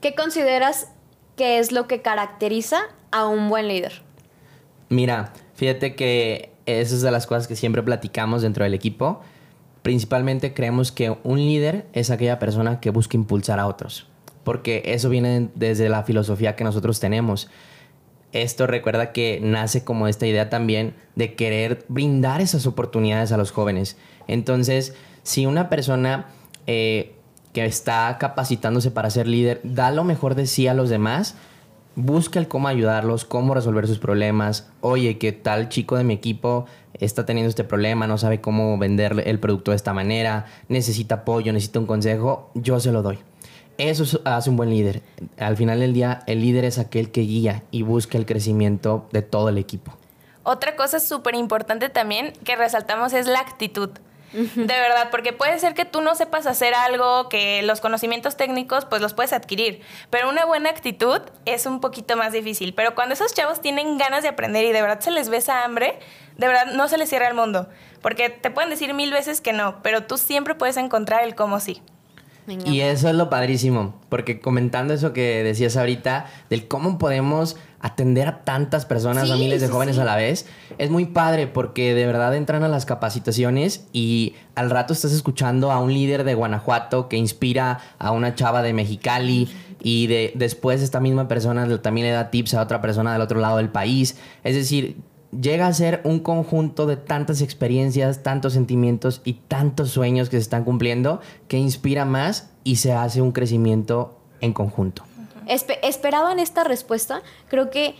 ¿Qué 0.01 0.15
consideras 0.15 0.89
que 1.37 1.59
es 1.59 1.73
lo 1.73 1.87
que 1.87 2.03
caracteriza 2.03 2.81
a 3.11 3.27
un 3.27 3.49
buen 3.49 3.69
líder? 3.69 4.03
Mira, 4.89 5.33
fíjate 5.55 5.95
que 5.95 6.53
esa 6.67 6.95
es 6.95 7.03
de 7.03 7.11
las 7.11 7.27
cosas 7.27 7.47
que 7.47 7.57
siempre 7.57 7.83
platicamos 7.83 8.43
dentro 8.43 8.65
del 8.65 8.75
equipo. 8.75 9.21
Principalmente 9.83 10.55
creemos 10.55 10.93
que 10.93 11.17
un 11.23 11.39
líder 11.39 11.87
es 11.93 12.11
aquella 12.11 12.39
persona 12.39 12.81
que 12.81 12.91
busca 12.91 13.17
impulsar 13.17 13.59
a 13.59 13.67
otros 13.67 14.07
porque 14.45 14.83
eso 14.87 15.09
viene 15.09 15.49
desde 15.55 15.89
la 15.89 16.03
filosofía 16.03 16.57
que 16.57 16.65
nosotros 16.65 17.01
tenemos. 17.01 17.49
Esto 18.33 18.67
recuerda 18.67 19.13
que 19.13 19.41
nace 19.43 19.85
como 19.85 20.09
esta 20.09 20.27
idea 20.27 20.49
también 20.49 20.95
de 21.17 21.35
querer 21.35 21.85
brindar 21.89 22.41
esas 22.41 22.67
oportunidades 22.67 23.31
a 23.31 23.37
los 23.37 23.51
jóvenes. 23.51 23.99
Entonces, 24.27 24.95
si 25.23 25.45
una 25.45 25.69
persona 25.69 26.27
eh, 26.67 27.15
que 27.53 27.65
está 27.65 28.17
capacitándose 28.19 28.91
para 28.91 29.11
ser 29.11 29.29
líder 29.29 29.61
da 29.65 29.91
lo 29.91 30.05
mejor 30.05 30.35
de 30.35 30.47
sí 30.47 30.67
a 30.67 30.75
los 30.75 30.89
demás, 30.89 31.35
busca 31.95 32.39
el 32.39 32.49
cómo 32.49 32.69
ayudarlos, 32.69 33.27
cómo 33.27 33.55
resolver 33.55 33.87
sus 33.87 33.99
problemas. 33.99 34.71
Oye, 34.81 35.19
que 35.19 35.33
tal 35.33 35.69
chico 35.69 35.97
de 35.97 36.05
mi 36.05 36.15
equipo 36.15 36.67
está 36.95 37.27
teniendo 37.27 37.51
este 37.51 37.65
problema, 37.65 38.07
no 38.07 38.17
sabe 38.19 38.41
cómo 38.41 38.79
vender 38.79 39.23
el 39.27 39.39
producto 39.39 39.73
de 39.73 39.77
esta 39.77 39.93
manera, 39.93 40.47
necesita 40.69 41.17
apoyo, 41.17 41.53
necesita 41.53 41.81
un 41.81 41.87
consejo, 41.87 42.51
yo 42.55 42.81
se 42.81 42.93
lo 42.93 43.03
doy. 43.03 43.19
Eso 43.83 44.21
hace 44.25 44.49
un 44.49 44.57
buen 44.57 44.71
líder. 44.71 45.03
Al 45.39 45.57
final 45.57 45.81
del 45.81 45.93
día, 45.93 46.23
el 46.29 46.41
líder 46.41 46.65
es 46.65 46.79
aquel 46.79 47.11
que 47.11 47.23
guía 47.23 47.65
y 47.73 47.83
busca 47.83 48.17
el 48.17 48.27
crecimiento 48.27 49.09
de 49.11 49.23
todo 49.23 49.49
el 49.49 49.59
equipo. 49.59 49.97
Otra 50.45 50.77
cosa 50.77 51.01
súper 51.01 51.35
importante 51.35 51.89
también 51.89 52.33
que 52.45 52.55
resaltamos 52.55 53.13
es 53.13 53.27
la 53.27 53.41
actitud. 53.41 53.91
De 54.33 54.65
verdad, 54.65 55.11
porque 55.11 55.35
puede 55.35 55.59
ser 55.59 55.75
que 55.75 55.85
tú 55.85 56.01
no 56.01 56.15
sepas 56.15 56.47
hacer 56.47 56.75
algo, 56.75 57.29
que 57.29 57.63
los 57.65 57.81
conocimientos 57.81 58.37
técnicos 58.37 58.87
pues 58.87 59.03
los 59.03 59.13
puedes 59.13 59.35
adquirir, 59.35 59.83
pero 60.09 60.31
una 60.31 60.47
buena 60.47 60.71
actitud 60.71 61.21
es 61.45 61.67
un 61.67 61.81
poquito 61.81 62.17
más 62.17 62.33
difícil. 62.33 62.73
Pero 62.73 62.95
cuando 62.95 63.13
esos 63.13 63.35
chavos 63.35 63.61
tienen 63.61 63.99
ganas 63.99 64.23
de 64.23 64.31
aprender 64.31 64.65
y 64.65 64.73
de 64.73 64.81
verdad 64.81 65.01
se 65.01 65.11
les 65.11 65.29
ve 65.29 65.37
esa 65.39 65.65
hambre, 65.65 65.99
de 66.39 66.47
verdad 66.47 66.73
no 66.73 66.89
se 66.89 66.97
les 66.97 67.11
cierra 67.11 67.29
el 67.29 67.35
mundo, 67.35 67.69
porque 68.01 68.31
te 68.31 68.51
pueden 68.51 68.71
decir 68.71 68.95
mil 68.95 69.13
veces 69.13 69.41
que 69.41 69.53
no, 69.53 69.83
pero 69.83 70.05
tú 70.05 70.17
siempre 70.17 70.55
puedes 70.55 70.79
encontrar 70.79 71.25
el 71.25 71.35
cómo 71.35 71.61
sí. 71.61 71.83
Y 72.47 72.81
eso 72.81 73.09
es 73.09 73.15
lo 73.15 73.31
padrísimo, 73.31 73.95
porque 74.09 74.41
comentando 74.41 74.95
eso 74.95 75.13
que 75.13 75.45
decías 75.45 75.77
ahorita, 75.77 76.27
del 76.51 76.67
cómo 76.67 76.99
podemos 76.99 77.57
atender 77.79 78.29
a 78.29 78.45
tantas 78.45 78.85
personas, 78.85 79.31
a 79.31 79.37
miles 79.37 79.61
de 79.61 79.69
jóvenes 79.69 79.99
a 79.99 80.05
la 80.05 80.17
vez, 80.17 80.47
es 80.79 80.91
muy 80.91 81.05
padre 81.07 81.47
porque 81.47 81.95
de 81.95 82.07
verdad 82.07 82.35
entran 82.35 82.63
a 82.63 82.69
las 82.69 82.87
capacitaciones 82.87 83.87
y 83.93 84.35
al 84.55 84.71
rato 84.71 84.93
estás 84.93 85.13
escuchando 85.13 85.71
a 85.73 85.81
un 85.81 85.93
líder 85.93 86.25
de 86.25 86.35
Guanajuato 86.35 87.09
que 87.09 87.17
inspira 87.17 87.81
a 87.99 88.11
una 88.13 88.35
chava 88.35 88.63
de 88.63 88.73
Mexicali 88.73 89.49
y 89.83 90.07
de, 90.07 90.33
después 90.35 90.81
esta 90.81 91.01
misma 91.01 91.29
persona 91.29 91.67
también 91.81 92.07
le 92.07 92.13
da 92.13 92.31
tips 92.31 92.55
a 92.55 92.63
otra 92.63 92.81
persona 92.81 93.13
del 93.13 93.23
otro 93.23 93.41
lado 93.41 93.57
del 93.57 93.69
país. 93.69 94.17
Es 94.45 94.55
decir, 94.55 94.97
llega 95.33 95.67
a 95.67 95.73
ser 95.73 96.01
un 96.05 96.21
conjunto 96.21 96.87
de 96.87 96.97
tantas 96.97 97.41
experiencias, 97.41 98.23
tantos 98.23 98.53
sentimientos 98.53 99.21
y 99.25 99.35
tantos 99.35 99.91
sueños 99.91 100.29
que 100.29 100.37
se 100.37 100.43
están 100.43 100.65
cumpliendo 100.65 101.21
que 101.49 101.59
inspira 101.59 102.05
más 102.05 102.51
y 102.65 102.77
se 102.77 102.93
hace 102.93 103.21
un 103.21 103.33
crecimiento 103.33 104.19
en 104.41 104.53
conjunto. 104.53 105.05
¿Esperaban 105.47 106.39
esta 106.39 106.65
respuesta? 106.65 107.23
Creo 107.49 107.71
que 107.71 107.97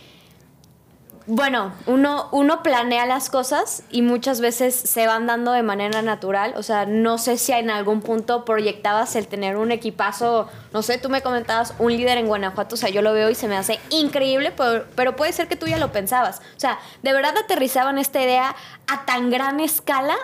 bueno, 1.25 1.73
uno, 1.85 2.27
uno 2.31 2.63
planea 2.63 3.05
las 3.05 3.29
cosas 3.29 3.83
y 3.89 4.01
muchas 4.01 4.41
veces 4.41 4.75
se 4.75 5.07
van 5.07 5.25
dando 5.25 5.53
de 5.53 5.63
manera 5.63 6.01
natural. 6.01 6.53
O 6.57 6.63
sea, 6.63 6.85
no 6.85 7.17
sé 7.17 7.37
si 7.37 7.53
en 7.53 7.69
algún 7.69 8.01
punto 8.01 8.43
proyectabas 8.43 9.15
el 9.15 9.27
tener 9.27 9.55
un 9.55 9.71
equipazo, 9.71 10.49
no 10.73 10.81
sé, 10.81 10.97
tú 10.97 11.09
me 11.09 11.21
comentabas 11.21 11.73
un 11.79 11.95
líder 11.95 12.17
en 12.17 12.27
Guanajuato, 12.27 12.75
o 12.75 12.77
sea, 12.77 12.89
yo 12.89 13.01
lo 13.01 13.13
veo 13.13 13.29
y 13.29 13.35
se 13.35 13.47
me 13.47 13.55
hace 13.55 13.79
increíble, 13.89 14.51
pero, 14.51 14.85
pero 14.95 15.15
puede 15.15 15.31
ser 15.31 15.47
que 15.47 15.55
tú 15.55 15.65
ya 15.65 15.77
lo 15.77 15.91
pensabas. 15.91 16.39
O 16.57 16.59
sea, 16.59 16.79
¿de 17.03 17.13
verdad 17.13 17.37
aterrizaban 17.37 17.97
esta 17.97 18.21
idea 18.21 18.55
a 18.87 19.05
tan 19.05 19.29
gran 19.29 19.59
escala 19.59 20.15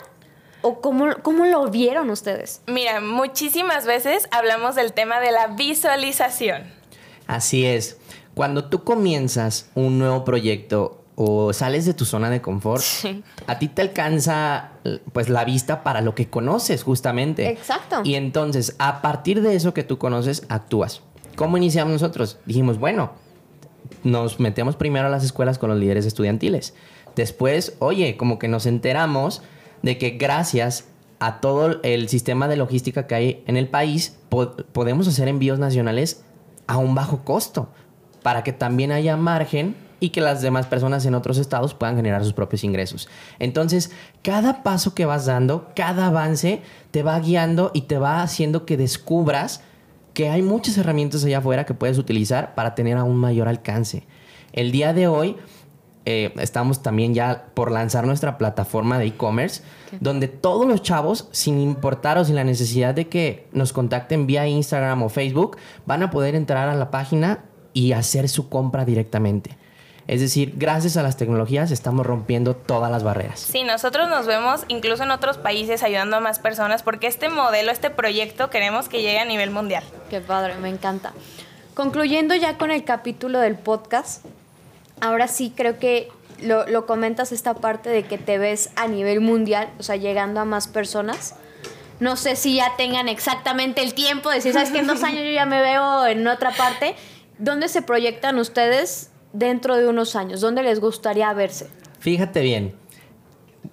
¿O 0.61 0.81
cómo, 0.81 1.07
cómo, 1.21 1.45
lo 1.45 1.69
vieron 1.69 2.09
ustedes? 2.09 2.61
Mira, 2.67 2.99
muchísimas 2.99 3.85
veces 3.85 4.27
hablamos 4.29 4.75
del 4.75 4.91
tema 4.91 5.21
de 5.21 5.31
la 5.31 5.47
visualización. 5.47 6.73
Así 7.27 7.65
es. 7.65 7.95
Cuando 8.39 8.63
tú 8.63 8.85
comienzas 8.85 9.69
un 9.75 9.99
nuevo 9.99 10.23
proyecto 10.23 11.03
o 11.15 11.51
sales 11.51 11.85
de 11.85 11.93
tu 11.93 12.05
zona 12.05 12.29
de 12.29 12.41
confort, 12.41 12.81
a 13.47 13.59
ti 13.59 13.67
te 13.67 13.81
alcanza 13.81 14.69
pues 15.11 15.27
la 15.27 15.43
vista 15.43 15.83
para 15.83 15.99
lo 15.99 16.15
que 16.15 16.29
conoces 16.29 16.83
justamente. 16.83 17.49
Exacto. 17.49 17.99
Y 18.05 18.15
entonces, 18.15 18.77
a 18.79 19.01
partir 19.01 19.41
de 19.41 19.55
eso 19.55 19.73
que 19.73 19.83
tú 19.83 19.97
conoces, 19.97 20.45
actúas. 20.47 21.01
¿Cómo 21.35 21.57
iniciamos 21.57 21.91
nosotros? 21.91 22.37
Dijimos, 22.45 22.79
bueno, 22.79 23.11
nos 24.05 24.39
metemos 24.39 24.77
primero 24.77 25.07
a 25.07 25.09
las 25.09 25.25
escuelas 25.25 25.59
con 25.59 25.69
los 25.69 25.77
líderes 25.77 26.05
estudiantiles. 26.05 26.75
Después, 27.17 27.75
oye, 27.79 28.15
como 28.15 28.39
que 28.39 28.47
nos 28.47 28.65
enteramos 28.65 29.41
de 29.81 29.97
que 29.97 30.11
gracias 30.11 30.85
a 31.19 31.41
todo 31.41 31.81
el 31.83 32.07
sistema 32.07 32.47
de 32.47 32.55
logística 32.55 33.05
que 33.05 33.15
hay 33.15 33.43
en 33.47 33.57
el 33.57 33.67
país, 33.67 34.17
podemos 34.29 35.09
hacer 35.09 35.27
envíos 35.27 35.59
nacionales 35.59 36.23
a 36.67 36.77
un 36.77 36.95
bajo 36.95 37.25
costo 37.25 37.67
para 38.21 38.43
que 38.43 38.53
también 38.53 38.91
haya 38.91 39.17
margen 39.17 39.75
y 39.99 40.09
que 40.09 40.21
las 40.21 40.41
demás 40.41 40.65
personas 40.65 41.05
en 41.05 41.15
otros 41.15 41.37
estados 41.37 41.73
puedan 41.73 41.95
generar 41.95 42.23
sus 42.23 42.33
propios 42.33 42.63
ingresos. 42.63 43.09
Entonces, 43.37 43.91
cada 44.23 44.63
paso 44.63 44.95
que 44.95 45.05
vas 45.05 45.25
dando, 45.25 45.69
cada 45.75 46.07
avance, 46.07 46.61
te 46.91 47.03
va 47.03 47.19
guiando 47.19 47.71
y 47.73 47.81
te 47.81 47.97
va 47.97 48.21
haciendo 48.21 48.65
que 48.65 48.77
descubras 48.77 49.61
que 50.13 50.29
hay 50.29 50.41
muchas 50.41 50.77
herramientas 50.77 51.23
allá 51.23 51.39
afuera 51.39 51.65
que 51.65 51.73
puedes 51.73 51.97
utilizar 51.97 52.55
para 52.55 52.75
tener 52.75 52.97
aún 52.97 53.17
mayor 53.17 53.47
alcance. 53.47 54.05
El 54.51 54.71
día 54.71 54.93
de 54.93 55.07
hoy 55.07 55.37
eh, 56.05 56.33
estamos 56.39 56.81
también 56.81 57.13
ya 57.13 57.51
por 57.53 57.71
lanzar 57.71 58.07
nuestra 58.07 58.37
plataforma 58.37 58.97
de 58.97 59.05
e-commerce, 59.07 59.61
donde 59.99 60.27
todos 60.27 60.67
los 60.67 60.81
chavos, 60.81 61.27
sin 61.31 61.59
importar 61.59 62.17
o 62.17 62.25
sin 62.25 62.35
la 62.35 62.43
necesidad 62.43 62.95
de 62.95 63.07
que 63.07 63.47
nos 63.51 63.73
contacten 63.73 64.25
vía 64.25 64.47
Instagram 64.47 65.03
o 65.03 65.09
Facebook, 65.09 65.57
van 65.85 66.01
a 66.01 66.09
poder 66.09 66.35
entrar 66.35 66.67
a 66.69 66.75
la 66.75 66.89
página 66.89 67.43
y 67.73 67.93
hacer 67.93 68.29
su 68.29 68.49
compra 68.49 68.85
directamente. 68.85 69.57
Es 70.09 70.21
decir, 70.21 70.53
gracias 70.55 70.97
a 70.97 71.03
las 71.03 71.17
tecnologías 71.17 71.69
estamos 71.69 72.03
rompiendo 72.03 72.55
todas 72.55 72.91
las 72.91 73.03
barreras. 73.03 73.39
Sí, 73.41 73.63
nosotros 73.63 74.09
nos 74.09 74.25
vemos 74.25 74.61
incluso 74.67 75.03
en 75.03 75.11
otros 75.11 75.37
países 75.37 75.83
ayudando 75.83 76.17
a 76.17 76.19
más 76.19 76.39
personas 76.39 76.81
porque 76.81 77.05
este 77.05 77.29
modelo, 77.29 77.71
este 77.71 77.91
proyecto 77.91 78.49
queremos 78.49 78.89
que 78.89 79.03
llegue 79.03 79.19
a 79.19 79.25
nivel 79.25 79.51
mundial. 79.51 79.83
Qué 80.09 80.19
padre, 80.19 80.55
me 80.55 80.69
encanta. 80.69 81.13
Concluyendo 81.75 82.33
ya 82.33 82.57
con 82.57 82.71
el 82.71 82.83
capítulo 82.85 83.37
del 83.39 83.55
podcast, 83.55 84.25
ahora 84.99 85.27
sí 85.27 85.53
creo 85.55 85.77
que 85.77 86.09
lo, 86.41 86.65
lo 86.67 86.87
comentas 86.87 87.31
esta 87.31 87.53
parte 87.53 87.91
de 87.91 88.01
que 88.01 88.17
te 88.17 88.39
ves 88.39 88.71
a 88.75 88.87
nivel 88.87 89.21
mundial, 89.21 89.69
o 89.77 89.83
sea, 89.83 89.95
llegando 89.95 90.39
a 90.39 90.45
más 90.45 90.67
personas. 90.67 91.35
No 91.99 92.15
sé 92.15 92.35
si 92.35 92.55
ya 92.55 92.75
tengan 92.77 93.09
exactamente 93.09 93.83
el 93.83 93.93
tiempo 93.93 94.29
de 94.29 94.37
decir, 94.37 94.53
sabes 94.53 94.71
que 94.71 94.79
en 94.79 94.87
dos 94.87 95.03
años 95.03 95.21
yo 95.21 95.31
ya 95.31 95.45
me 95.45 95.61
veo 95.61 96.07
en 96.07 96.27
otra 96.27 96.51
parte 96.51 96.95
¿Dónde 97.39 97.69
se 97.69 97.81
proyectan 97.81 98.37
ustedes 98.37 99.11
dentro 99.31 99.77
de 99.77 99.87
unos 99.87 100.17
años? 100.17 100.41
¿Dónde 100.41 100.61
les 100.61 100.81
gustaría 100.81 101.31
verse? 101.31 101.67
Fíjate 101.99 102.41
bien, 102.41 102.75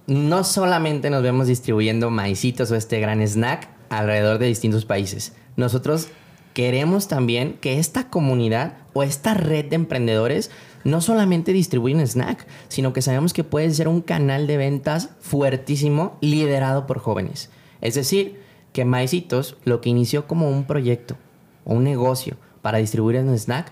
no 0.07 0.45
solamente 0.45 1.11
nos 1.11 1.25
vemos 1.25 1.49
distribuyendo 1.49 2.09
maicitos 2.11 2.71
o 2.71 2.77
este 2.77 3.01
gran 3.01 3.21
snack 3.23 3.69
alrededor 3.89 4.39
de 4.39 4.47
distintos 4.47 4.85
países. 4.85 5.35
Nosotros 5.57 6.07
queremos 6.55 7.09
también 7.09 7.59
que 7.61 7.81
esta 7.81 8.09
comunidad 8.09 8.75
o 8.93 9.03
esta 9.03 9.35
red 9.35 9.65
de 9.65 9.75
emprendedores 9.75 10.53
no 10.85 11.01
solamente 11.01 11.53
distribuya 11.53 11.97
un 11.97 12.07
snack, 12.07 12.47
sino 12.69 12.93
que 12.93 13.03
sabemos 13.03 13.33
que 13.33 13.43
puede 13.43 13.69
ser 13.73 13.89
un 13.89 14.01
canal 14.01 14.47
de 14.47 14.59
ventas 14.59 15.11
fuertísimo 15.19 16.19
liderado 16.21 16.87
por 16.87 17.01
jóvenes. 17.01 17.51
Es 17.81 17.97
decir, 17.97 18.41
que 18.73 18.85
Maicitos, 18.85 19.57
lo 19.65 19.81
que 19.81 19.89
inició 19.89 20.29
como 20.29 20.49
un 20.49 20.69
proyecto 20.69 21.17
o 21.65 21.75
un 21.75 21.83
negocio, 21.83 22.37
para 22.67 22.79
distribuir 22.79 23.15
en 23.15 23.33
snack 23.39 23.71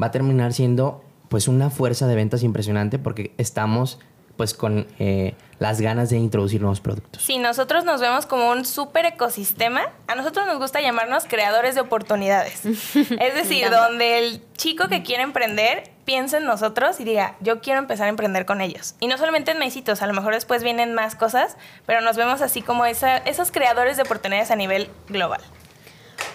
va 0.00 0.06
a 0.06 0.10
terminar 0.12 0.52
siendo 0.52 1.02
pues 1.28 1.48
una 1.48 1.68
fuerza 1.68 2.06
de 2.06 2.14
ventas 2.14 2.44
impresionante 2.44 2.96
porque 2.96 3.34
estamos 3.38 3.98
pues 4.36 4.54
con 4.54 4.86
eh, 5.00 5.34
las 5.58 5.80
ganas 5.80 6.10
de 6.10 6.18
introducir 6.18 6.60
nuevos 6.60 6.80
productos. 6.80 7.24
Sí, 7.24 7.38
nosotros 7.38 7.84
nos 7.84 8.00
vemos 8.00 8.24
como 8.24 8.52
un 8.52 8.64
súper 8.64 9.04
ecosistema. 9.04 9.80
A 10.06 10.14
nosotros 10.14 10.46
nos 10.46 10.60
gusta 10.60 10.80
llamarnos 10.80 11.24
creadores 11.24 11.74
de 11.74 11.80
oportunidades. 11.80 12.64
es 12.66 13.34
decir, 13.34 13.68
donde 13.68 14.20
el 14.20 14.40
chico 14.56 14.86
que 14.86 15.02
quiere 15.02 15.24
emprender 15.24 15.90
piense 16.04 16.36
en 16.36 16.44
nosotros 16.44 17.00
y 17.00 17.04
diga, 17.04 17.34
yo 17.40 17.60
quiero 17.60 17.80
empezar 17.80 18.06
a 18.06 18.10
emprender 18.10 18.46
con 18.46 18.60
ellos. 18.60 18.94
Y 19.00 19.08
no 19.08 19.18
solamente 19.18 19.50
en 19.50 19.58
Maicitos, 19.58 20.02
a 20.02 20.06
lo 20.06 20.12
mejor 20.12 20.34
después 20.34 20.62
vienen 20.62 20.94
más 20.94 21.16
cosas, 21.16 21.56
pero 21.84 22.00
nos 22.00 22.16
vemos 22.16 22.42
así 22.42 22.62
como 22.62 22.86
esos 22.86 23.50
creadores 23.50 23.96
de 23.96 24.04
oportunidades 24.04 24.52
a 24.52 24.56
nivel 24.56 24.88
global. 25.08 25.40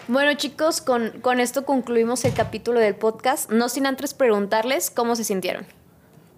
Bueno 0.07 0.33
chicos, 0.33 0.81
con, 0.81 1.11
con, 1.21 1.39
esto 1.39 1.65
concluimos 1.65 2.25
el 2.25 2.33
capítulo 2.33 2.79
del 2.79 2.95
podcast. 2.95 3.51
No 3.51 3.69
sin 3.69 3.85
antes 3.85 4.13
preguntarles 4.13 4.89
cómo 4.89 5.15
se 5.15 5.23
sintieron. 5.23 5.65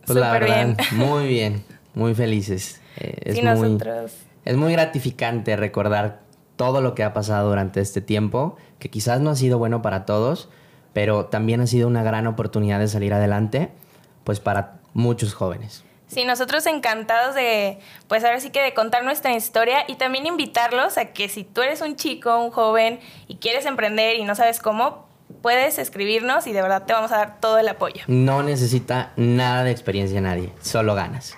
Pues 0.05 0.17
la 0.17 0.31
verdad, 0.31 0.77
muy 0.91 1.27
bien, 1.27 1.63
muy 1.93 2.13
felices. 2.13 2.81
Eh, 2.97 3.15
es, 3.23 3.35
muy, 3.35 3.45
nosotros. 3.45 4.11
es 4.45 4.57
muy 4.57 4.73
gratificante 4.73 5.55
recordar 5.55 6.21
todo 6.55 6.81
lo 6.81 6.93
que 6.93 7.03
ha 7.03 7.13
pasado 7.13 7.49
durante 7.49 7.81
este 7.81 8.01
tiempo, 8.01 8.57
que 8.79 8.89
quizás 8.89 9.21
no 9.21 9.29
ha 9.29 9.35
sido 9.35 9.57
bueno 9.57 9.81
para 9.81 10.05
todos, 10.05 10.49
pero 10.91 11.25
también 11.25 11.61
ha 11.61 11.67
sido 11.67 11.87
una 11.87 12.03
gran 12.03 12.27
oportunidad 12.27 12.79
de 12.79 12.87
salir 12.87 13.13
adelante, 13.13 13.71
pues 14.23 14.39
para 14.39 14.79
muchos 14.93 15.33
jóvenes. 15.33 15.83
Sí, 16.13 16.25
nosotros 16.25 16.65
encantados 16.67 17.33
de, 17.33 17.79
pues 18.07 18.23
ahora 18.23 18.39
sí 18.39 18.51
que 18.51 18.61
de 18.61 18.73
contar 18.73 19.03
nuestra 19.03 19.33
historia 19.33 19.83
y 19.87 19.95
también 19.95 20.27
invitarlos 20.27 20.97
a 20.97 21.05
que 21.05 21.27
si 21.27 21.43
tú 21.43 21.61
eres 21.61 21.81
un 21.81 21.95
chico, 21.95 22.37
un 22.37 22.51
joven 22.51 22.99
y 23.27 23.37
quieres 23.37 23.65
emprender 23.65 24.17
y 24.17 24.23
no 24.23 24.35
sabes 24.35 24.59
cómo, 24.59 25.07
puedes 25.41 25.79
escribirnos 25.79 26.45
y 26.45 26.53
de 26.53 26.61
verdad 26.61 26.85
te 26.85 26.93
vamos 26.93 27.11
a 27.11 27.17
dar 27.17 27.39
todo 27.39 27.57
el 27.57 27.67
apoyo. 27.67 28.03
No 28.07 28.43
necesita 28.43 29.11
nada 29.15 29.63
de 29.63 29.71
experiencia 29.71 30.21
nadie, 30.21 30.51
solo 30.61 30.93
ganas. 30.93 31.35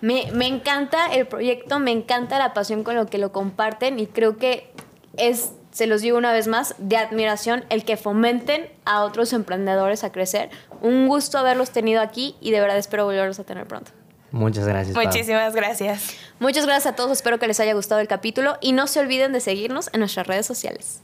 Me, 0.00 0.30
me 0.32 0.46
encanta 0.46 1.12
el 1.12 1.26
proyecto, 1.26 1.78
me 1.78 1.90
encanta 1.90 2.38
la 2.38 2.54
pasión 2.54 2.84
con 2.84 2.96
lo 2.96 3.06
que 3.06 3.18
lo 3.18 3.32
comparten 3.32 3.98
y 3.98 4.06
creo 4.06 4.38
que 4.38 4.72
es 5.16 5.52
se 5.76 5.86
los 5.86 6.00
digo 6.00 6.16
una 6.16 6.32
vez 6.32 6.48
más, 6.48 6.74
de 6.78 6.96
admiración 6.96 7.66
el 7.68 7.84
que 7.84 7.98
fomenten 7.98 8.70
a 8.86 9.02
otros 9.02 9.34
emprendedores 9.34 10.04
a 10.04 10.10
crecer. 10.10 10.48
Un 10.80 11.06
gusto 11.06 11.36
haberlos 11.36 11.70
tenido 11.70 12.00
aquí 12.00 12.34
y 12.40 12.50
de 12.50 12.60
verdad 12.60 12.78
espero 12.78 13.04
volverlos 13.04 13.38
a 13.40 13.44
tener 13.44 13.66
pronto. 13.66 13.92
Muchas 14.30 14.66
gracias. 14.66 14.96
Muchísimas 14.96 15.54
gracias. 15.54 16.14
Muchas 16.38 16.66
gracias 16.66 16.92
a 16.92 16.96
todos, 16.96 17.12
espero 17.12 17.38
que 17.38 17.46
les 17.46 17.60
haya 17.60 17.74
gustado 17.74 18.00
el 18.00 18.08
capítulo 18.08 18.58
y 18.60 18.72
no 18.72 18.86
se 18.86 19.00
olviden 19.00 19.32
de 19.32 19.40
seguirnos 19.40 19.90
en 19.92 20.00
nuestras 20.00 20.26
redes 20.26 20.46
sociales. 20.46 21.00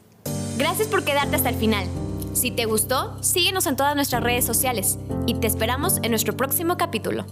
Gracias 0.59 0.89
por 0.89 1.05
quedarte 1.05 1.37
hasta 1.37 1.49
el 1.49 1.57
final. 1.57 1.87
Si 2.35 2.51
te 2.51 2.65
gustó, 2.65 3.23
síguenos 3.23 3.67
en 3.67 3.77
todas 3.77 3.95
nuestras 3.95 4.23
redes 4.23 4.45
sociales 4.45 4.99
y 5.27 5.35
te 5.35 5.47
esperamos 5.47 5.99
en 6.03 6.11
nuestro 6.11 6.37
próximo 6.37 6.77
capítulo. 6.77 7.27